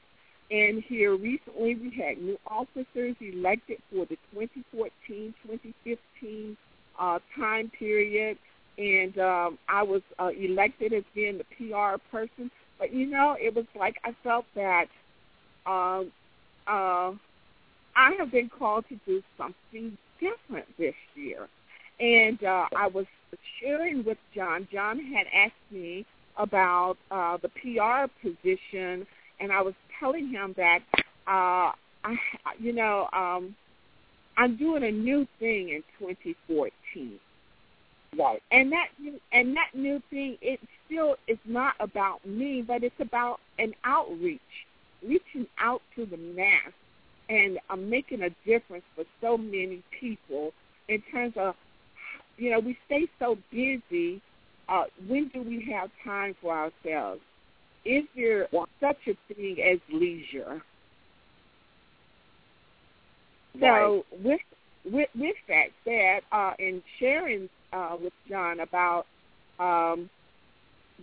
[0.50, 6.56] And here recently we had new officers elected for the 2014-2015
[7.00, 8.38] uh, time period,
[8.78, 12.50] and um, I was uh, elected as being the PR person.
[12.80, 14.88] But you know, it was like I felt that
[15.66, 16.12] um,
[16.66, 17.12] uh,
[17.96, 21.48] I have been called to do something different this year.
[22.00, 23.06] And uh, I was
[23.60, 24.68] sharing with John.
[24.72, 26.06] John had asked me
[26.38, 29.08] about uh, the PR position,
[29.40, 30.80] and I was telling him that
[31.28, 31.72] uh,
[32.04, 32.16] I,
[32.60, 33.56] you know, um,
[34.38, 37.20] I'm doing a new thing in 2014.
[38.18, 38.42] Right.
[38.52, 38.88] And that
[39.34, 44.40] and that new thing, it still is not about me, but it's about an outreach,
[45.04, 46.72] reaching out to the mass,
[47.30, 50.54] and I'm making a difference for so many people
[50.88, 51.56] in terms of
[52.38, 54.22] you know, we stay so busy.
[54.70, 57.22] Uh, when do we have time for ourselves?
[57.86, 58.48] Is there
[58.82, 60.62] such a thing as leisure?
[63.60, 64.42] So with
[64.86, 69.06] with with that said, uh, in sharing uh, with John about
[69.60, 70.10] um,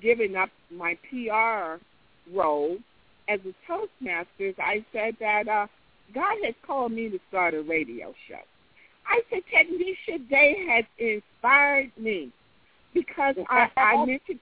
[0.00, 1.82] giving up my PR
[2.32, 2.78] role
[3.28, 5.66] as a Toastmasters, I said that uh,
[6.14, 8.40] God has called me to start a radio show.
[9.06, 12.30] I said, Technisha Day has inspired me
[12.92, 14.40] because I, I mentioned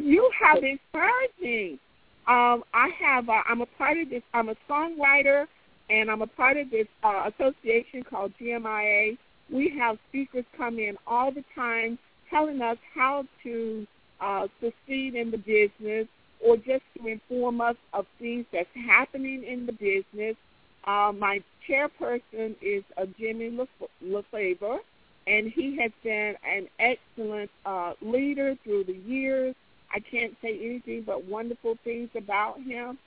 [0.00, 1.78] you have inspired me.
[2.26, 3.28] Um, I have.
[3.28, 4.22] Uh, I'm a part of this.
[4.34, 5.46] I'm a songwriter,
[5.88, 9.16] and I'm a part of this uh, association called GMIA.
[9.52, 11.98] We have speakers come in all the time
[12.28, 13.86] telling us how to
[14.20, 16.06] uh, succeed in the business,
[16.44, 20.36] or just to inform us of things that's happening in the business.
[20.84, 23.56] Uh, my chairperson is uh, Jimmy
[24.04, 24.78] LaFavor,
[25.26, 29.54] and he has been an excellent uh, leader through the years.
[29.92, 32.98] I can't say anything but wonderful things about him.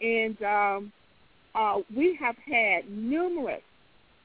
[0.00, 0.92] And um,
[1.54, 3.62] uh, we have had numerous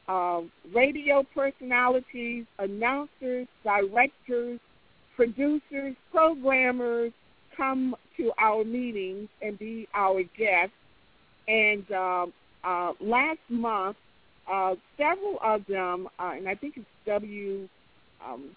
[0.07, 0.41] uh,
[0.73, 4.59] radio personalities, announcers, directors,
[5.15, 7.13] producers, programmers
[7.55, 10.73] come to our meetings and be our guests.
[11.47, 12.33] And um,
[12.63, 13.97] uh, last month,
[14.51, 17.67] uh, several of them, uh, and I think it's W,
[18.25, 18.49] um,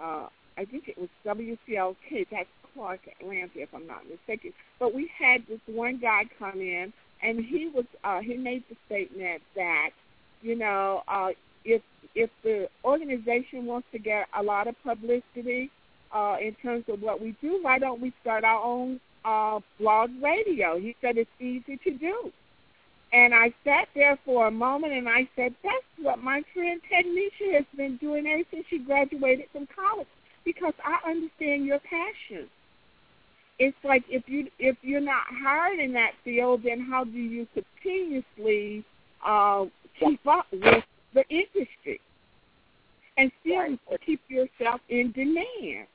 [0.00, 0.26] uh,
[0.58, 2.26] I think it was WCLK.
[2.30, 4.52] That's Clark Atlanta, if I'm not mistaken.
[4.78, 6.92] But we had this one guy come in,
[7.22, 9.90] and he was uh, he made the statement that
[10.42, 11.28] you know uh,
[11.64, 11.82] if
[12.14, 15.70] if the organization wants to get a lot of publicity
[16.14, 20.10] uh, in terms of what we do, why don't we start our own uh, blog
[20.22, 20.78] radio?
[20.78, 22.32] He said it's easy to do.
[23.16, 27.54] And I sat there for a moment and I said, that's what my friend Technisha
[27.54, 30.06] has been doing ever since she graduated from college
[30.44, 32.46] because I understand your passion.
[33.58, 37.46] It's like if you if you're not hired in that field, then how do you
[37.54, 38.84] continuously
[39.26, 39.64] uh,
[39.98, 41.98] keep up with the industry
[43.16, 43.78] and still Right.
[44.04, 45.86] keep yourself in demand?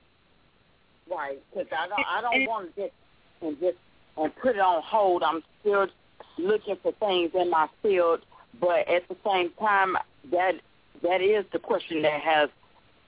[1.08, 2.94] Right, because I don't, I don't want to just
[3.44, 3.78] and just
[4.18, 5.22] and put it on hold.
[5.22, 5.86] I'm still
[6.38, 8.22] looking for things in my field,
[8.60, 9.96] but at the same time,
[10.32, 10.54] that
[11.04, 12.50] that is the question that has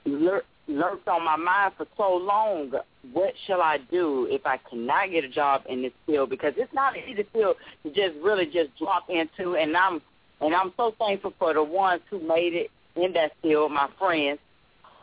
[0.05, 2.71] lur- lurked on my mind for so long.
[3.11, 6.29] What shall I do if I cannot get a job in this field?
[6.29, 10.01] Because it's not an easy field to just really just drop into, and I'm
[10.41, 14.39] and I'm so thankful for the ones who made it in that field, my friends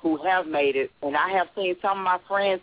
[0.02, 2.62] who have made it, and I have seen some of my friends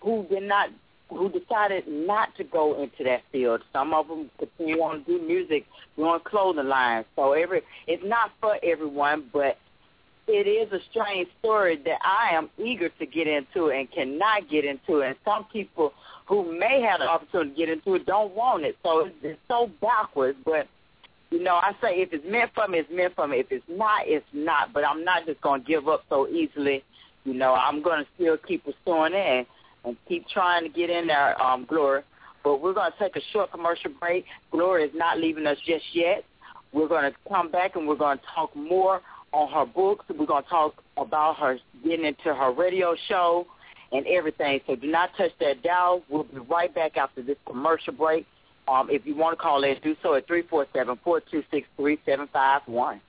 [0.00, 0.70] who did not
[1.08, 3.62] who decided not to go into that field.
[3.72, 7.06] Some of them continue on to do music, doing clothing lines.
[7.14, 9.58] So every it's not for everyone, but
[10.26, 14.64] it is a strange story that I am eager to get into and cannot get
[14.64, 15.02] into.
[15.02, 15.92] And some people
[16.26, 18.76] who may have the opportunity to get into it don't want it.
[18.82, 20.36] So it's, it's so backwards.
[20.44, 20.66] But
[21.30, 23.38] you know, I say if it's meant for me, it's meant for me.
[23.38, 24.72] If it's not, it's not.
[24.72, 26.82] But I'm not just going to give up so easily.
[27.24, 29.46] You know, I'm going to still keep pursuing it and,
[29.86, 32.02] and keep trying to get in there, um, Glory.
[32.44, 34.26] But we're going to take a short commercial break.
[34.50, 36.24] Gloria is not leaving us just yet.
[36.72, 39.00] We're going to come back and we're going to talk more
[39.32, 40.04] on her books.
[40.08, 43.46] We're going to talk about her getting into her radio show
[43.92, 44.60] and everything.
[44.66, 46.02] So do not touch that dial.
[46.08, 48.26] We'll be right back after this commercial break.
[48.68, 53.00] Um, if you want to call in, do so at 347-426-3751.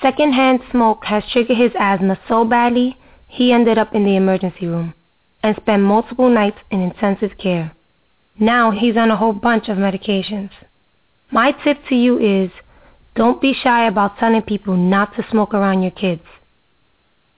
[0.00, 2.96] Secondhand smoke has triggered his asthma so badly
[3.28, 4.94] he ended up in the emergency room
[5.42, 7.72] and spent multiple nights in intensive care.
[8.38, 10.50] Now he's on a whole bunch of medications.
[11.30, 12.50] My tip to you is
[13.14, 16.22] don't be shy about telling people not to smoke around your kids.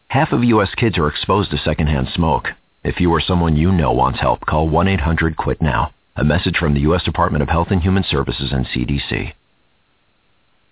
[0.08, 0.70] Half of U.S.
[0.76, 2.48] kids are exposed to secondhand smoke.
[2.84, 5.90] If you or someone you know wants help, call 1-800-QUIT-NOW.
[6.16, 7.02] A message from the U.S.
[7.02, 9.32] Department of Health and Human Services and CDC.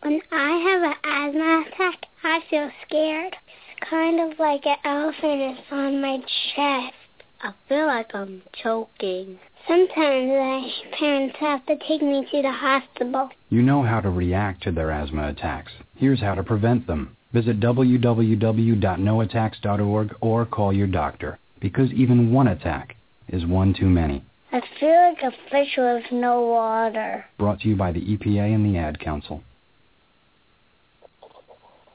[0.02, 3.34] When I have an asthma attack, I feel scared.
[3.34, 6.94] It's kind of like an elephant is on my chest.
[7.42, 9.40] I feel like I'm choking.
[9.68, 13.30] Sometimes my parents have to take me to the hospital.
[13.48, 15.72] You know how to react to their asthma attacks.
[15.96, 17.16] Here's how to prevent them.
[17.32, 22.96] Visit www.noattacks.org or call your doctor, because even one attack
[23.28, 24.24] is one too many.
[24.52, 27.24] I feel like a fish with no water.
[27.38, 29.42] Brought to you by the EPA and the Ad Council.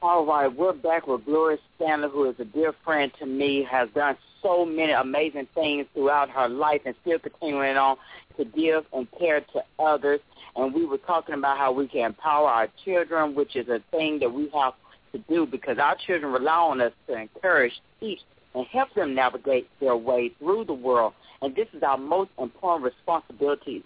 [0.10, 3.89] All right, we're back with Gloria Stanley, who is a dear friend to me, has
[3.93, 7.97] done so many amazing things throughout her life and still continuing on
[8.38, 10.22] to give and care to others.
[10.55, 14.20] And we were talking about how we can empower our children, which is a thing
[14.20, 14.76] that we have
[15.12, 18.22] to do because our children rely on us to encourage, teach,
[18.55, 21.16] and help them navigate their way through the world.
[21.41, 23.84] And this is our most important responsibility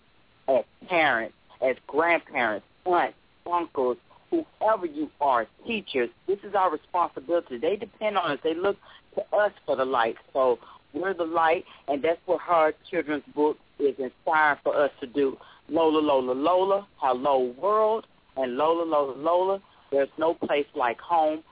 [0.48, 1.34] as parents,
[1.68, 3.18] as grandparents, aunts,
[3.52, 3.98] uncles,
[4.32, 7.58] whoever you are, teachers, this is our responsibility.
[7.58, 8.40] They depend on us.
[8.44, 8.78] They look
[9.16, 10.16] to us for the light.
[10.34, 10.58] So
[10.94, 15.38] we're the light, and that's what her children's book is inspiring for us to do.
[15.70, 18.08] Lola, Lola, Lola, Hello World,
[18.38, 19.62] and Lola, Lola, Lola.
[19.92, 21.44] There's no place like home.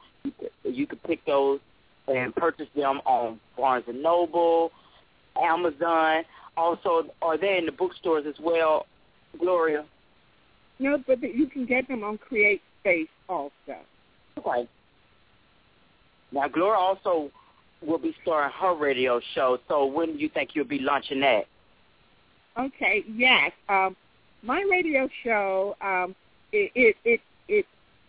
[0.64, 1.60] You could pick those
[2.08, 4.72] and purchase them on Barnes and Noble,
[5.42, 6.24] Amazon.
[6.58, 8.86] Also, are they in the bookstores as well,
[9.38, 9.86] Gloria?
[10.80, 13.52] No, but you can get them on Create Space also.
[14.38, 14.68] Okay.
[16.32, 17.32] Now, Gloria also
[17.82, 19.58] will be starting her radio show.
[19.68, 21.46] So when do you think you'll be launching that?
[22.58, 23.52] Okay, yes.
[23.70, 23.96] Um,
[24.44, 26.16] my radio show, um,
[26.52, 27.66] it, it, it, it,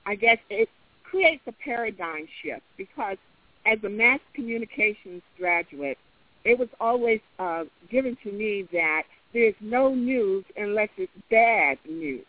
[0.07, 0.69] I guess it
[1.05, 3.17] creates a paradigm shift because
[3.67, 5.99] as a mass communications graduate,
[6.45, 9.03] it was always uh, given to me that
[9.33, 12.25] there's no news unless it's bad news.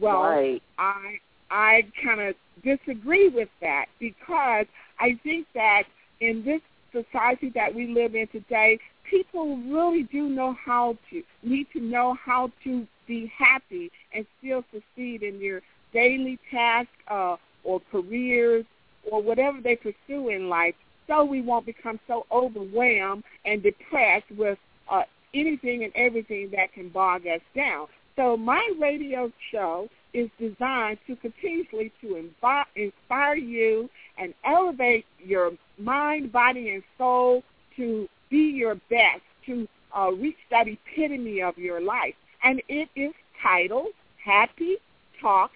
[0.00, 0.62] Well, right.
[0.78, 1.16] I
[1.54, 2.34] I kind of
[2.64, 4.66] disagree with that because
[4.98, 5.84] I think that
[6.20, 6.60] in this
[6.92, 12.14] society that we live in today, people really do know how to need to know
[12.14, 18.64] how to be happy and still succeed in their daily tasks uh, or careers
[19.08, 20.74] or whatever they pursue in life,
[21.06, 24.58] so we won't become so overwhelmed and depressed with
[24.90, 25.02] uh,
[25.34, 27.86] anything and everything that can bog us down.
[28.16, 32.30] So my radio show is designed to continuously to
[32.76, 37.42] inspire you and elevate your mind, body, and soul
[37.76, 42.14] to be your best, to uh, reach that epitome of your life.
[42.42, 43.12] And it is
[43.42, 43.88] titled
[44.24, 44.76] Happy
[45.20, 45.50] Talk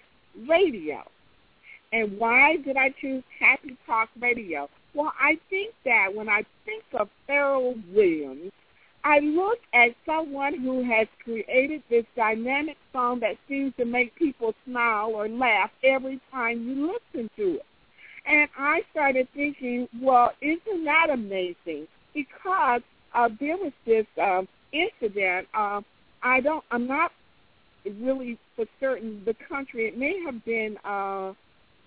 [0.47, 1.03] Radio.
[1.91, 4.69] And why did I choose Happy Talk Radio?
[4.93, 8.51] Well, I think that when I think of Pharrell Williams,
[9.03, 14.53] I look at someone who has created this dynamic song that seems to make people
[14.65, 17.65] smile or laugh every time you listen to it.
[18.25, 21.87] And I started thinking, well, isn't that amazing?
[22.13, 22.81] Because
[23.13, 25.47] uh, there was this um, incident.
[25.53, 25.81] Uh,
[26.21, 26.63] I don't.
[26.69, 27.11] I'm not
[27.85, 29.87] really for certain the country.
[29.87, 31.33] It may have been uh,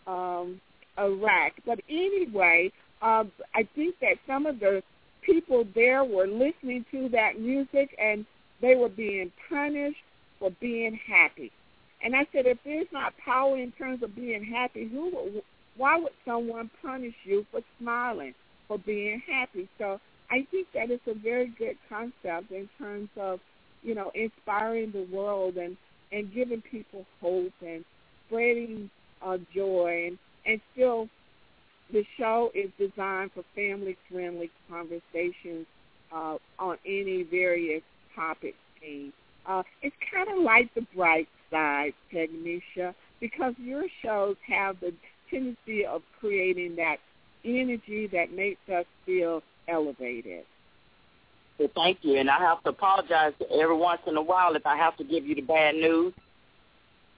[0.07, 0.61] um,
[0.99, 4.83] Iraq, but anyway, uh, I think that some of the
[5.23, 8.27] people there were listening to that music and
[8.61, 10.03] they were being punished
[10.39, 11.51] for being happy.
[12.05, 15.43] And I said, if there's not power in terms of being happy, who,
[15.77, 18.35] why would someone punish you for smiling,
[18.68, 19.68] for being happy?
[19.79, 20.01] So
[20.31, 23.41] I think that it's a very good concept in terms of,
[23.83, 25.77] you know, inspiring the world and
[26.11, 27.85] and giving people hope and
[28.27, 28.91] spreading
[29.23, 31.09] uh, joy and and still
[31.93, 35.66] the show is designed for family-friendly conversations
[36.14, 37.82] uh, on any various
[38.14, 38.57] topics.
[39.47, 44.93] Uh, it's kind of like the bright side, Technisha, because your shows have the
[45.30, 46.97] tendency of creating that
[47.45, 50.45] energy that makes us feel elevated.
[51.59, 54.76] Well, thank you, and I have to apologize every once in a while if I
[54.76, 56.12] have to give you the bad news,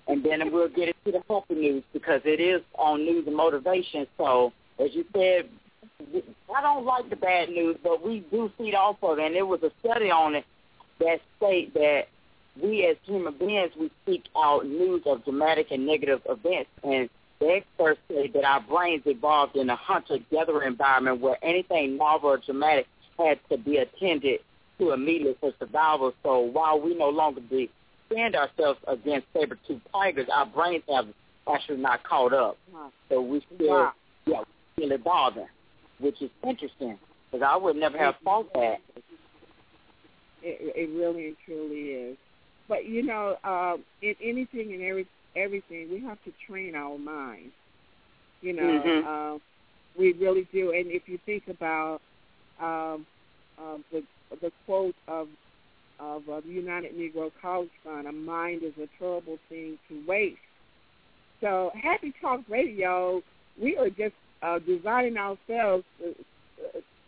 [0.07, 3.37] and then we'll get it to the happy news because it is on news and
[3.37, 4.07] motivation.
[4.19, 5.49] So as you said,
[6.55, 9.25] I don't like the bad news, but we do feed off of it.
[9.25, 10.45] And there was a study on it
[11.01, 12.05] that state that
[12.63, 16.71] we as human beings, we seek out news of dramatic and negative events.
[16.83, 17.09] And
[17.41, 22.39] the experts say that our brains evolved in a hunter-gatherer environment where anything novel or
[22.39, 22.87] dramatic
[23.19, 24.41] had to be attended
[24.79, 26.13] to immediately for survival.
[26.23, 31.07] So while we no longer defend ourselves against saber-toothed tigers, our brains have
[31.53, 32.57] actually not caught up.
[33.09, 33.93] So we still, wow.
[34.27, 34.43] yeah,
[34.75, 35.47] still evolving,
[35.99, 36.99] which is interesting
[37.31, 38.77] because I would never have thought that.
[40.43, 42.17] It, it really and truly is.
[42.69, 45.07] But you know, uh, in anything and every
[45.37, 47.53] everything, we have to train our minds.
[48.41, 49.09] You know, mm-hmm.
[49.09, 49.39] uh,
[49.99, 50.73] we really do.
[50.73, 52.01] And if you think about
[52.61, 53.07] um,
[53.59, 54.03] uh, the
[54.41, 55.29] the quote of
[56.01, 60.39] of uh, the United Negro College Fund, "A mind is a terrible thing to waste."
[61.41, 63.23] So, Happy Talk Radio,
[63.61, 64.15] we are just
[64.45, 65.85] uh, designing ourselves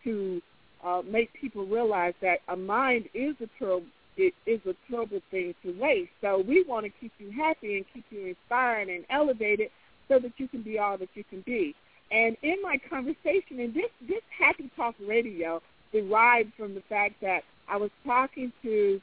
[0.05, 0.43] to,
[0.85, 5.55] uh, make people realize that a mind is a terrible it is a terrible thing
[5.63, 6.11] to waste.
[6.21, 9.69] So we want to keep you happy and keep you inspired and elevated
[10.09, 11.75] so that you can be all that you can be.
[12.11, 15.61] And in my conversation, and this this Happy Talk Radio
[15.93, 19.01] derived from the fact that I was talking to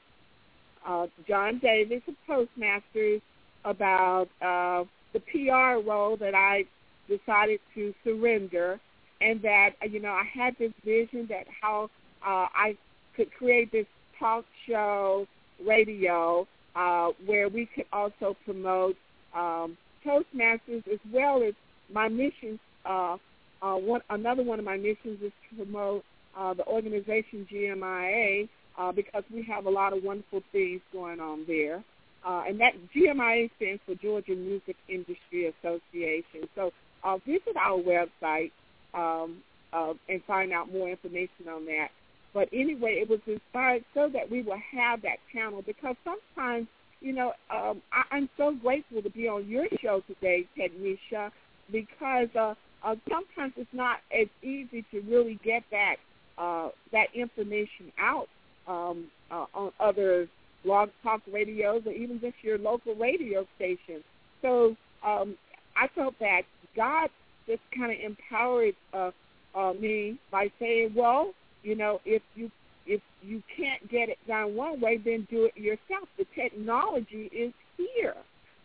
[0.87, 3.21] uh, John Davis of Toastmasters
[3.65, 6.65] about uh, the PR role that I
[7.07, 8.79] decided to surrender
[9.21, 11.89] and that you know I had this vision that how
[12.25, 12.77] uh, I
[13.15, 13.85] could create this
[14.19, 15.27] talk show
[15.65, 18.95] radio uh, where we could also promote
[19.35, 21.53] um, Toastmasters as well as
[21.91, 22.59] my mission.
[22.85, 23.17] Uh,
[23.61, 26.03] uh, one another one of my missions is to promote
[26.37, 31.45] uh, the organization GMIA uh, because we have a lot of wonderful things going on
[31.47, 31.83] there.
[32.25, 36.47] Uh, and that GMIA stands for Georgia Music Industry Association.
[36.55, 36.71] So
[37.03, 38.51] uh, visit our website
[38.93, 39.37] um,
[39.71, 41.89] uh, and find out more information on that.
[42.33, 46.67] But anyway, it was inspired so that we will have that panel because sometimes,
[46.99, 51.31] you know, um, I, I'm so grateful to be on your show today, Technisha,
[51.71, 55.95] because uh, uh, sometimes it's not as easy to really get that
[56.37, 58.27] uh, that information out
[58.67, 60.27] um, uh, on other
[60.63, 64.03] blog talk radios or even just your local radio station.
[64.41, 64.75] So
[65.05, 65.37] um,
[65.77, 66.41] I felt that
[66.75, 67.09] God
[67.47, 69.11] just kind of empowered uh,
[69.55, 72.51] uh, me by saying, well, you know, if you
[72.85, 76.09] if you can't get it done one way, then do it yourself.
[76.17, 78.15] The technology is here.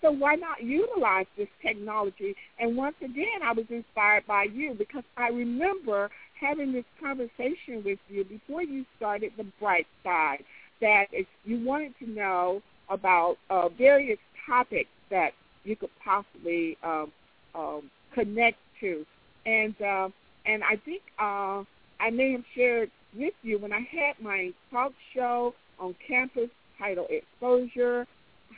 [0.01, 2.35] So why not utilize this technology?
[2.59, 7.99] And once again, I was inspired by you because I remember having this conversation with
[8.09, 10.45] you before you started the bright side
[10.81, 11.07] that
[11.45, 15.31] you wanted to know about uh, various topics that
[15.65, 17.13] you could possibly um,
[17.55, 19.05] um, connect to.
[19.47, 20.09] And uh,
[20.47, 21.65] and I think uh,
[22.01, 27.09] I may have shared with you when I had my talk show on campus titled
[27.11, 28.07] Exposure,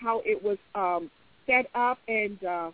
[0.00, 1.10] how it was um,
[1.46, 2.70] set up, and uh,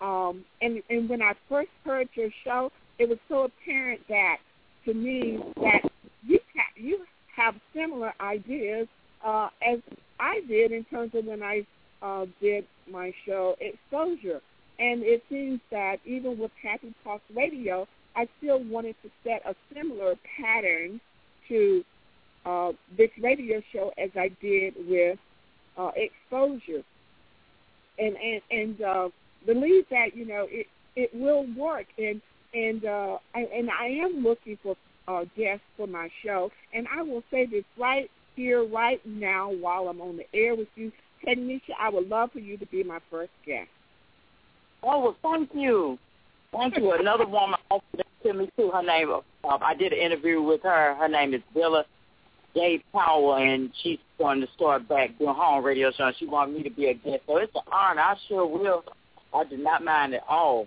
[0.00, 4.38] um, and and when I first heard your show, it was so apparent that
[4.84, 5.82] to me that
[6.22, 7.00] you ha- you
[7.34, 8.88] have similar ideas
[9.24, 9.78] uh, as
[10.18, 11.66] I did in terms of when I
[12.02, 14.40] uh, did my show Exposure.
[14.80, 19.54] And it seems that even with Happy Talk Radio, I still wanted to set a
[19.74, 21.00] similar pattern
[21.48, 21.84] to
[22.46, 25.18] uh, this radio show as I did with
[25.76, 26.82] uh, Exposure.
[27.98, 29.08] And and and uh,
[29.44, 30.66] believe that you know it
[30.96, 31.86] it will work.
[31.98, 32.22] And
[32.54, 34.76] and uh, I, and I am looking for
[35.06, 36.50] uh, guests for my show.
[36.72, 40.68] And I will say this right here, right now, while I'm on the air with
[40.74, 40.90] you,
[41.26, 43.68] Technisha, I would love for you to be my first guest.
[44.82, 45.98] Oh, well, thank you.
[46.52, 46.92] Thank you.
[46.92, 48.70] Another woman offered to me, too.
[48.70, 50.94] Her name, uh, I did an interview with her.
[50.94, 51.84] Her name is Villa
[52.54, 52.82] J.
[52.92, 56.10] Power, and she's going to start back doing her own radio show.
[56.18, 57.22] She wanted me to be a guest.
[57.26, 58.00] So it's an honor.
[58.00, 58.84] I sure will.
[59.32, 60.66] I do not mind at all.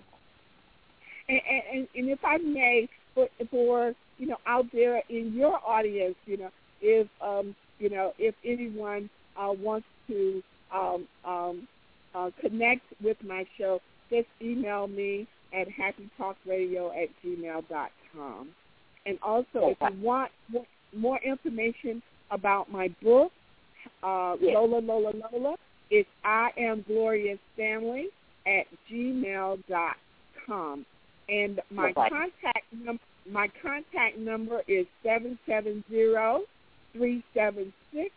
[1.28, 1.42] And,
[1.72, 6.38] and, and if I may, for, for you know, out there in your audience, you
[6.38, 6.50] know,
[6.82, 10.42] if um, you know, if anyone uh, wants to
[10.74, 11.68] um, um,
[12.16, 18.50] uh, connect with my show, just email me at happytalkradio at gmail.com.
[19.06, 20.32] And also, if you want
[20.96, 22.02] more information
[22.32, 23.32] about my book,
[24.02, 24.54] uh, yes.
[24.56, 25.56] Lola Lola Lola,
[25.90, 28.08] it's I am Gloria Stanley
[28.48, 30.86] at gmail.com.
[31.30, 32.10] And my Okay.
[32.10, 36.44] contact number my contact number is seven seven zero
[36.92, 38.12] three seven six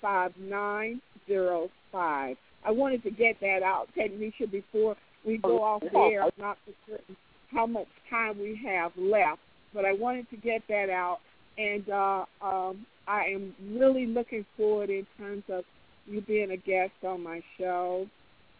[0.00, 2.36] five nine zero five.
[2.64, 6.24] I wanted to get that out, Technisha, before we go off the air.
[6.24, 7.16] I'm not certain
[7.52, 9.40] how much time we have left,
[9.74, 11.18] but I wanted to get that out.
[11.58, 15.64] And uh, um, I am really looking forward in terms of
[16.06, 18.06] you being a guest on my show,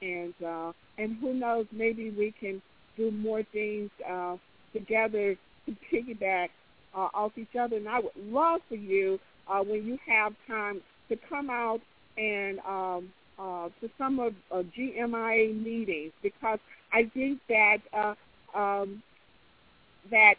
[0.01, 2.61] and uh, and who knows, maybe we can
[2.97, 4.37] do more things uh,
[4.73, 5.37] together
[5.67, 6.49] to piggyback
[6.95, 7.77] uh, off each other.
[7.77, 11.81] And I would love for you uh, when you have time to come out
[12.19, 13.09] and um,
[13.39, 16.59] uh, to some of uh, GMIA meetings because
[16.93, 18.15] I think that uh,
[18.59, 19.03] um,
[20.11, 20.35] that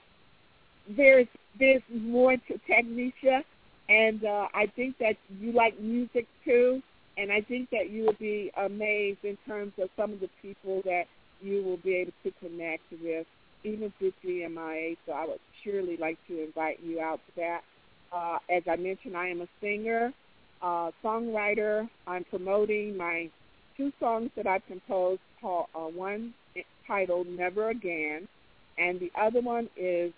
[0.87, 1.27] there's
[1.59, 3.43] there's more to Technisha,
[3.89, 6.81] and uh, I think that you like music too,
[7.17, 10.81] and I think that you will be amazed in terms of some of the people
[10.85, 11.05] that
[11.41, 13.27] you will be able to connect with,
[13.63, 14.97] even through GMIA.
[15.05, 17.61] So I would surely like to invite you out to that.
[18.11, 20.13] Uh, as I mentioned, I am a singer,
[20.63, 21.87] uh, songwriter.
[22.07, 23.29] I'm promoting my
[23.77, 25.21] two songs that I've composed.
[25.41, 26.33] Called uh, one
[26.87, 28.27] titled "Never Again,"
[28.77, 30.13] and the other one is,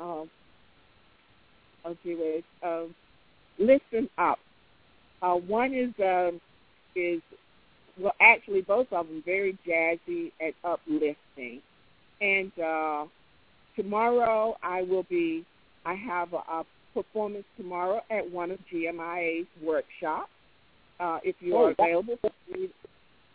[0.00, 0.24] uh,
[1.84, 2.44] I'll do it.
[2.62, 2.84] Uh,
[3.58, 4.38] Listen up.
[5.22, 6.40] Uh, one is um,
[6.96, 7.20] is
[8.00, 11.60] well, actually both of them very jazzy and uplifting.
[12.20, 13.04] And uh,
[13.76, 15.44] tomorrow I will be.
[15.86, 16.64] I have a, a
[16.94, 20.30] performance tomorrow at one of GMIA's workshops.
[21.00, 22.18] Uh, if you are Oh, that- available,
[22.48, 22.70] three,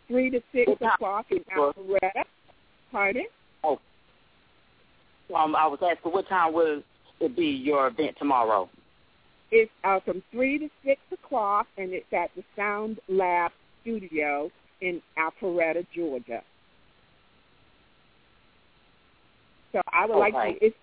[0.08, 2.24] three to six o'clock in Alpharetta.
[2.90, 3.26] Pardon?
[3.62, 6.82] Um, I was asking what time will
[7.20, 8.68] it be your event tomorrow?
[9.52, 13.52] It's uh, from three to six o'clock, and it's at the Sound Lab
[13.82, 14.50] Studio
[14.80, 16.42] in Alpharetta, Georgia.
[19.72, 20.54] So I would like Okay.
[20.58, 20.66] to.
[20.66, 20.76] It's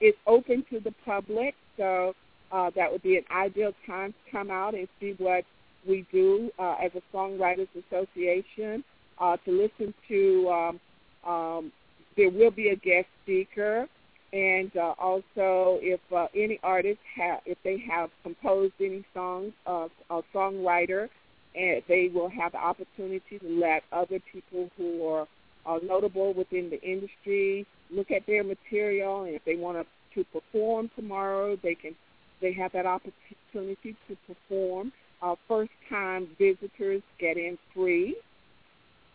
[0.00, 2.14] it's open to the public, so
[2.52, 5.44] uh, that would be an ideal time to come out and see what
[5.86, 8.84] we do uh, as a songwriters association.
[9.18, 10.80] Uh, to listen to, um,
[11.30, 11.72] um,
[12.16, 13.86] there will be a guest speaker,
[14.32, 19.88] and uh, also if uh, any artists have, if they have composed any songs, uh,
[20.10, 21.08] a songwriter,
[21.54, 25.28] and they will have the opportunity to let other people who are
[25.66, 30.24] uh, notable within the industry look at their material, and if they want to to
[30.24, 31.94] perform tomorrow, they can
[32.40, 34.92] they have that opportunity to perform.
[35.22, 38.16] Uh, first time visitors get in free.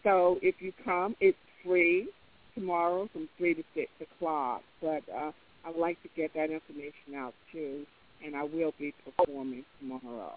[0.03, 2.09] So if you come, it's free
[2.55, 4.63] tomorrow from three to six o'clock.
[4.81, 5.31] But uh,
[5.65, 7.85] I would like to get that information out too,
[8.25, 10.33] and I will be performing tomorrow.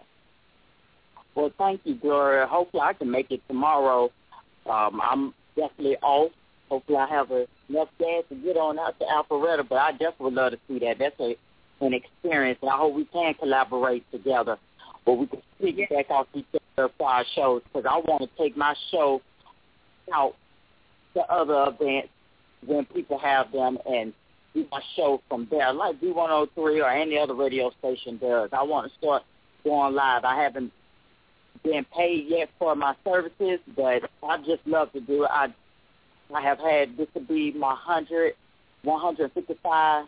[1.34, 2.46] Well, thank you, Gloria.
[2.46, 4.10] Hopefully, I can make it tomorrow.
[4.66, 6.32] Um, I'm definitely off.
[6.72, 10.34] Hopefully, I have enough gas to get on out to Alpharetta, but I definitely would
[10.34, 10.98] love to see that.
[10.98, 11.36] That's a
[11.82, 14.56] an experience, and I hope we can collaborate together,
[15.04, 16.00] but we can speak yeah.
[16.08, 16.46] off each
[16.78, 19.20] other for our shows because I want to take my show
[20.14, 20.34] out
[21.12, 22.08] to other events
[22.64, 24.14] when people have them and
[24.54, 28.48] do my show from there, like B103 or any other radio station does.
[28.54, 29.24] I want to start
[29.62, 30.24] going live.
[30.24, 30.72] I haven't
[31.62, 35.30] been paid yet for my services, but I just love to do it.
[35.30, 35.52] I
[36.34, 38.34] I have had this to be my hundred,
[38.82, 40.06] one hundred fifty-five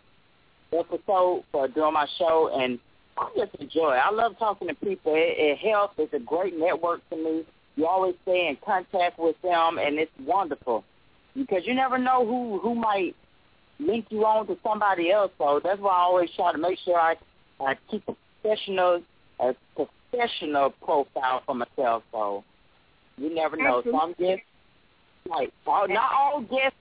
[0.73, 2.79] episode for doing my show, and
[3.17, 4.01] I just enjoy it.
[4.03, 5.13] I love talking to people.
[5.15, 5.95] It, it helps.
[5.97, 7.43] It's a great network to me.
[7.75, 10.83] You always stay in contact with them, and it's wonderful
[11.35, 13.15] because you never know who who might
[13.79, 15.31] link you on to somebody else.
[15.37, 17.15] So that's why I always try to make sure I
[17.59, 19.01] I keep a professional
[19.39, 22.03] a professional profile for myself.
[22.11, 22.43] So
[23.17, 23.79] you never know.
[23.79, 23.99] Absolutely.
[23.99, 24.45] Some guests,
[25.29, 26.77] like not all guests,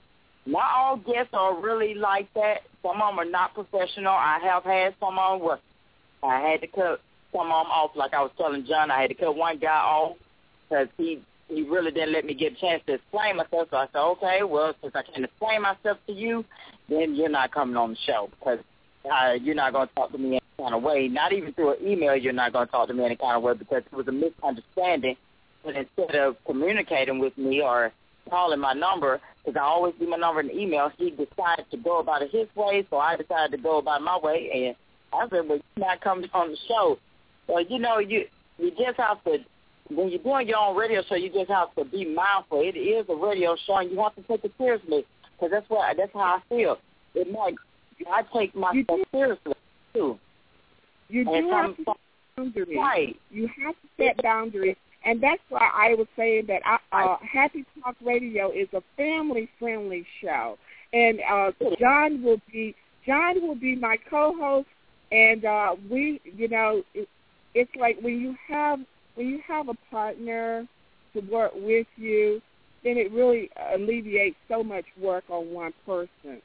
[0.47, 2.63] not all guests are really like that.
[2.83, 4.13] Some of them are not professional.
[4.13, 5.59] I have had some them where
[6.23, 7.01] I had to cut
[7.33, 7.93] some of them off.
[7.97, 10.17] Like I was telling John, I had to cut one guy off
[10.69, 13.69] because he he really didn't let me get a chance to explain myself.
[13.71, 16.45] So I said, okay, well, since I can't explain myself to you,
[16.89, 18.59] then you're not coming on the show because
[19.11, 21.09] uh, you're not going to talk to me in any kind of way.
[21.09, 23.37] Not even through an email, you're not going to talk to me in any kind
[23.37, 25.17] of way because it was a misunderstanding.
[25.65, 27.93] But instead of communicating with me or
[28.29, 31.77] calling my number, because I always do my number in the email, he decided to
[31.77, 34.51] go about it his way, so I decided to go about my way.
[34.53, 34.77] And
[35.13, 36.99] I said, well, you're not coming on the show.
[37.47, 38.25] So, you know, you
[38.59, 39.39] you just have to
[39.91, 42.61] when you're doing your own radio show, you just have to be mindful.
[42.61, 45.05] It is a radio show, and you have to take it seriously
[45.35, 46.79] because that's what that's how I feel.
[47.15, 47.55] It might
[48.11, 49.55] I take myself seriously
[49.93, 50.19] too.
[51.09, 51.97] You do have to set
[52.37, 52.79] boundaries.
[52.79, 53.17] Right.
[53.31, 57.65] You have to set boundaries, and that's why I was saying that I, uh, Happy
[57.83, 60.59] Talk Radio is a family-friendly show,
[60.93, 62.75] and uh, John will be
[63.07, 64.69] John will be my co-host,
[65.13, 67.09] and uh, we, you know, it,
[67.55, 68.81] it's like when you have
[69.15, 70.67] when you have a partner
[71.13, 72.41] to work with you,
[72.83, 76.41] then it really alleviates so much work on one person.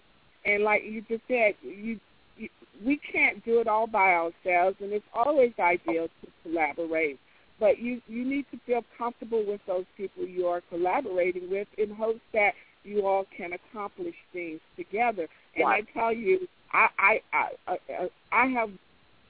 [0.45, 1.99] And like you just said, you,
[2.37, 2.49] you
[2.85, 7.19] we can't do it all by ourselves, and it's always ideal to collaborate.
[7.59, 11.93] But you you need to feel comfortable with those people you are collaborating with, in
[11.93, 12.53] hopes that
[12.83, 15.27] you all can accomplish things together.
[15.55, 18.69] And I tell you, I I I, I I have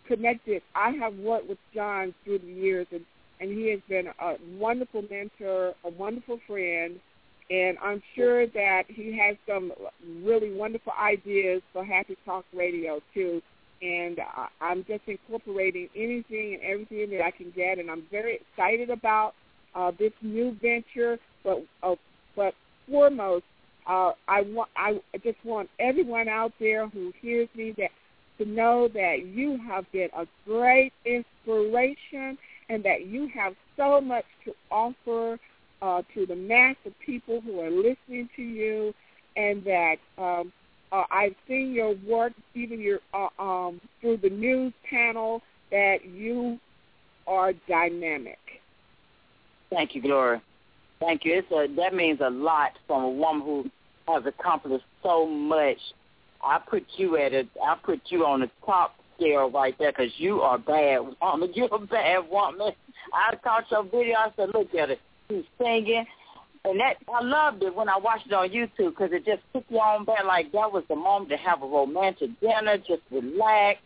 [0.08, 0.62] connected.
[0.76, 3.06] I have worked with John through the years, and
[3.40, 7.00] and he has been a wonderful mentor, a wonderful friend,
[7.50, 9.72] and I'm sure that he has some
[10.24, 13.42] really wonderful ideas for Happy Talk Radio too.
[13.82, 14.20] And
[14.60, 19.34] I'm just incorporating anything and everything that I can get, and I'm very excited about
[19.74, 21.18] uh, this new venture.
[21.44, 21.96] But uh,
[22.36, 22.54] but
[22.90, 23.46] foremost,
[23.88, 27.92] uh, I want I just want everyone out there who hears me that
[28.38, 32.38] to know that you have been a great inspiration
[32.70, 35.38] and that you have so much to offer
[35.82, 38.94] uh, to the mass of people who are listening to you,
[39.36, 40.52] and that um,
[40.92, 46.60] uh, I've seen your work, even your uh, um, through the news panel, that you
[47.28, 48.40] are dynamic.
[49.70, 50.42] Thank you, Gloria.
[51.00, 51.38] Thank you.
[51.38, 53.70] It's a, that means a lot from a woman who
[54.08, 55.78] has accomplished so much.
[56.44, 60.12] I put you at a, I put you on the top scale right there because
[60.18, 61.52] you are a bad woman.
[61.56, 62.72] You're a bad woman.
[63.14, 64.16] I caught your video.
[64.16, 65.00] I said, look at it.
[65.28, 66.06] He's singing.
[66.66, 69.64] And that I loved it when I watched it on YouTube because it just took
[69.70, 70.26] you on back.
[70.26, 73.80] Like that was the moment to have a romantic dinner, just relax.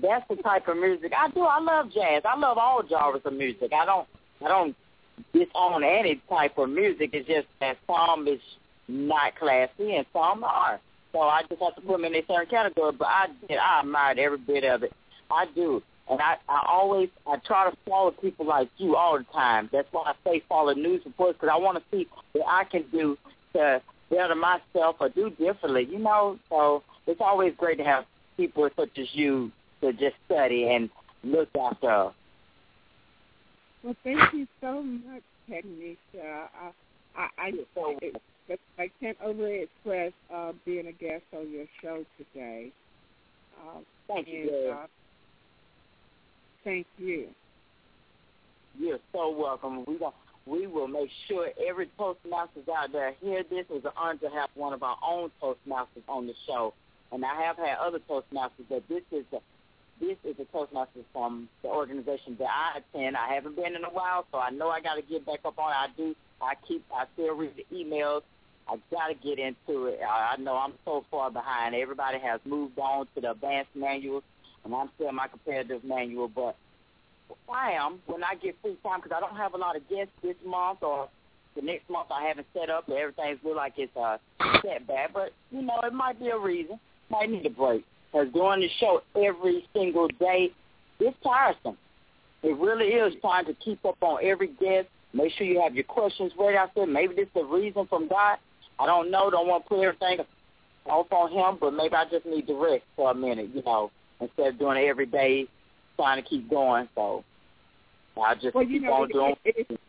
[0.00, 1.42] That's the type of music I do.
[1.42, 2.22] I love jazz.
[2.24, 3.72] I love all genres of music.
[3.72, 4.08] I don't.
[4.44, 4.76] I don't
[5.32, 7.10] disown any type of music.
[7.12, 8.40] It's just that some is
[8.88, 10.80] not classy and some are.
[11.12, 12.92] So I just have to put them in a certain category.
[12.98, 13.26] But I.
[13.50, 14.92] I admired every bit of it.
[15.30, 15.82] I do.
[16.08, 19.70] And I, I always, I try to follow people like you all the time.
[19.72, 22.84] That's why I say follow news reports because I want to see what I can
[22.92, 23.16] do
[23.54, 23.80] to
[24.10, 25.86] better myself or do differently.
[25.90, 28.04] You know, so it's always great to have
[28.36, 29.50] people such as you
[29.80, 30.90] to just study and
[31.22, 32.10] look after.
[33.82, 35.96] Well, thank you so much, Technisha.
[36.16, 36.72] I,
[37.16, 37.96] I, I, so,
[38.48, 42.72] I, I can't overexpress uh, being a guest on your show today.
[43.58, 44.74] Uh, thank and, you.
[44.74, 44.86] Uh,
[46.64, 47.28] Thank you.
[48.78, 49.84] You're so welcome.
[49.86, 49.98] We
[50.46, 53.64] we will make sure every Toastmasters out there hear this.
[53.70, 56.74] It's an honor to have one of our own Toastmasters on the show.
[57.12, 59.38] And I have had other Toastmasters, but this is a
[60.00, 63.16] this is a Toastmasters from the organization that I attend.
[63.16, 65.58] I haven't been in a while, so I know I got to get back up
[65.58, 65.76] on it.
[65.76, 68.22] I do I keep I still read the emails.
[68.66, 70.00] I got to get into it.
[70.02, 71.74] I, I know I'm so far behind.
[71.74, 74.24] Everybody has moved on to the advanced manuals,
[74.64, 76.28] and I'm still my competitive manual.
[76.28, 76.56] But
[77.52, 80.12] I am when I get free time because I don't have a lot of guests
[80.22, 81.08] this month or
[81.56, 82.08] the next month.
[82.10, 82.88] I haven't set up.
[82.88, 86.38] And everything's look like it's uh, a setback, but you know it might be a
[86.38, 86.78] reason.
[87.10, 90.52] Might need a break because doing the show every single day
[91.00, 91.76] it's tiresome.
[92.42, 94.88] It really is trying to keep up on every guest.
[95.12, 96.86] Make sure you have your questions ready out there.
[96.86, 98.38] Maybe this is a reason from God.
[98.78, 99.30] I don't know.
[99.30, 100.18] Don't want to put everything
[100.86, 103.90] off on him, but maybe I just need to rest for a minute, you know,
[104.20, 105.46] instead of doing it every day,
[105.96, 106.88] trying to keep going.
[106.94, 107.24] So
[108.22, 109.34] I just well, keep you know, on doing.
[109.44, 109.80] It, it,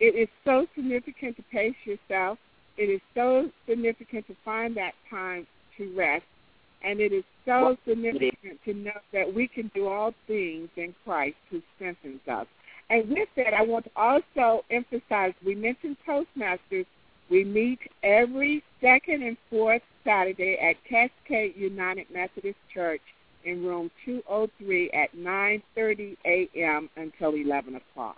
[0.00, 2.38] it is so significant to pace yourself.
[2.76, 5.46] It is so significant to find that time
[5.76, 6.24] to rest.
[6.82, 10.94] And it is so well, significant to know that we can do all things in
[11.04, 12.46] Christ who strengthens us.
[12.90, 16.86] And with that, I want to also emphasize we mentioned Toastmasters.
[17.30, 23.02] We meet every second and fourth Saturday at Cascade United Methodist Church
[23.44, 26.90] in room 203 at 9.30 a.m.
[26.96, 28.16] until 11 o'clock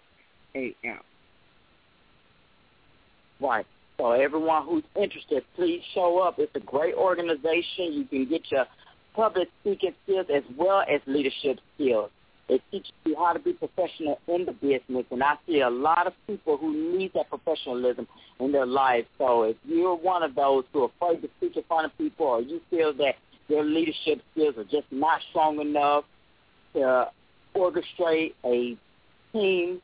[0.54, 1.00] a.m.
[3.40, 3.66] Right.
[3.98, 6.36] So everyone who's interested, please show up.
[6.38, 7.92] It's a great organization.
[7.92, 8.66] You can get your
[9.14, 12.10] public speaking skills as well as leadership skills.
[12.48, 16.08] It teaches you how to be professional in the business, and I see a lot
[16.08, 18.08] of people who need that professionalism
[18.40, 19.04] in their life.
[19.18, 22.26] So if you're one of those who are afraid to speak in front of people,
[22.26, 23.14] or you feel that
[23.50, 26.04] your leadership skills are just not strong enough
[26.74, 27.08] to
[27.54, 28.76] orchestrate a
[29.32, 29.82] team,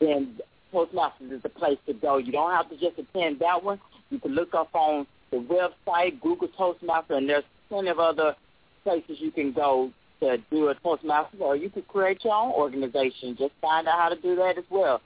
[0.00, 0.38] then
[0.72, 2.18] Toastmasters is the place to go.
[2.18, 3.80] You don't have to just attend that one.
[4.10, 8.36] You can look up on the website, Google Toastmaster, and there's plenty of other
[8.84, 9.90] places you can go
[10.20, 13.36] to do a Toastmaster, or you could create your own organization.
[13.36, 15.00] Just find out how to do that as well.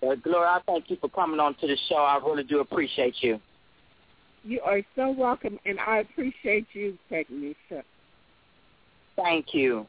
[0.00, 1.96] But Gloria, I thank you for coming on to the show.
[1.96, 3.40] I really do appreciate you.
[4.44, 7.82] You are so welcome, and I appreciate you, Technisha.
[9.16, 9.86] Thank you.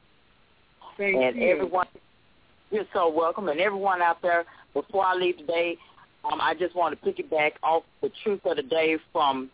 [0.97, 1.49] Thank and you.
[1.49, 1.87] everyone,
[2.71, 3.49] you're so welcome.
[3.49, 5.77] And everyone out there, before I leave today,
[6.23, 9.49] um, I just want to piggyback off the truth of the day from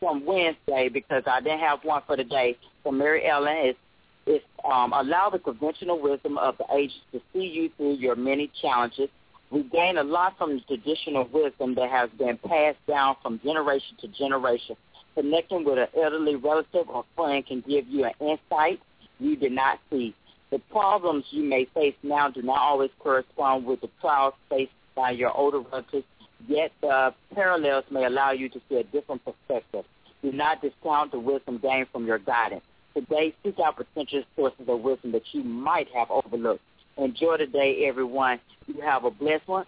[0.00, 3.54] from Wednesday because I didn't have one for the day from Mary Ellen.
[3.58, 3.78] It's,
[4.26, 8.50] it's um, allow the conventional wisdom of the ages to see you through your many
[8.60, 9.08] challenges.
[9.52, 13.98] We gain a lot from the traditional wisdom that has been passed down from generation
[14.00, 14.76] to generation.
[15.14, 18.80] Connecting with an elderly relative or friend can give you an insight
[19.20, 20.14] you did not see.
[20.50, 25.10] The problems you may face now do not always correspond with the trials faced by
[25.10, 26.06] your older relatives,
[26.48, 29.84] yet the parallels may allow you to see a different perspective.
[30.22, 32.64] Do not discount the wisdom gained from your guidance.
[32.94, 36.62] Today, seek out potential sources of wisdom that you might have overlooked.
[37.02, 38.38] Enjoy the day, everyone.
[38.66, 39.64] You have a blessed one.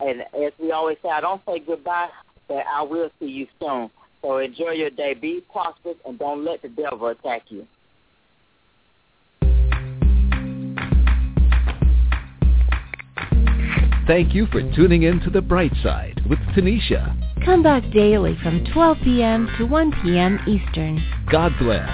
[0.00, 2.08] And as we always say, I don't say goodbye,
[2.48, 3.88] but I will see you soon.
[4.20, 5.14] So enjoy your day.
[5.14, 7.66] Be prosperous and don't let the devil attack you.
[14.06, 17.16] Thank you for tuning in to The Bright Side with Tanisha.
[17.44, 19.48] Come back daily from 12 p.m.
[19.58, 20.40] to 1 p.m.
[20.48, 21.00] Eastern.
[21.30, 21.88] God bless.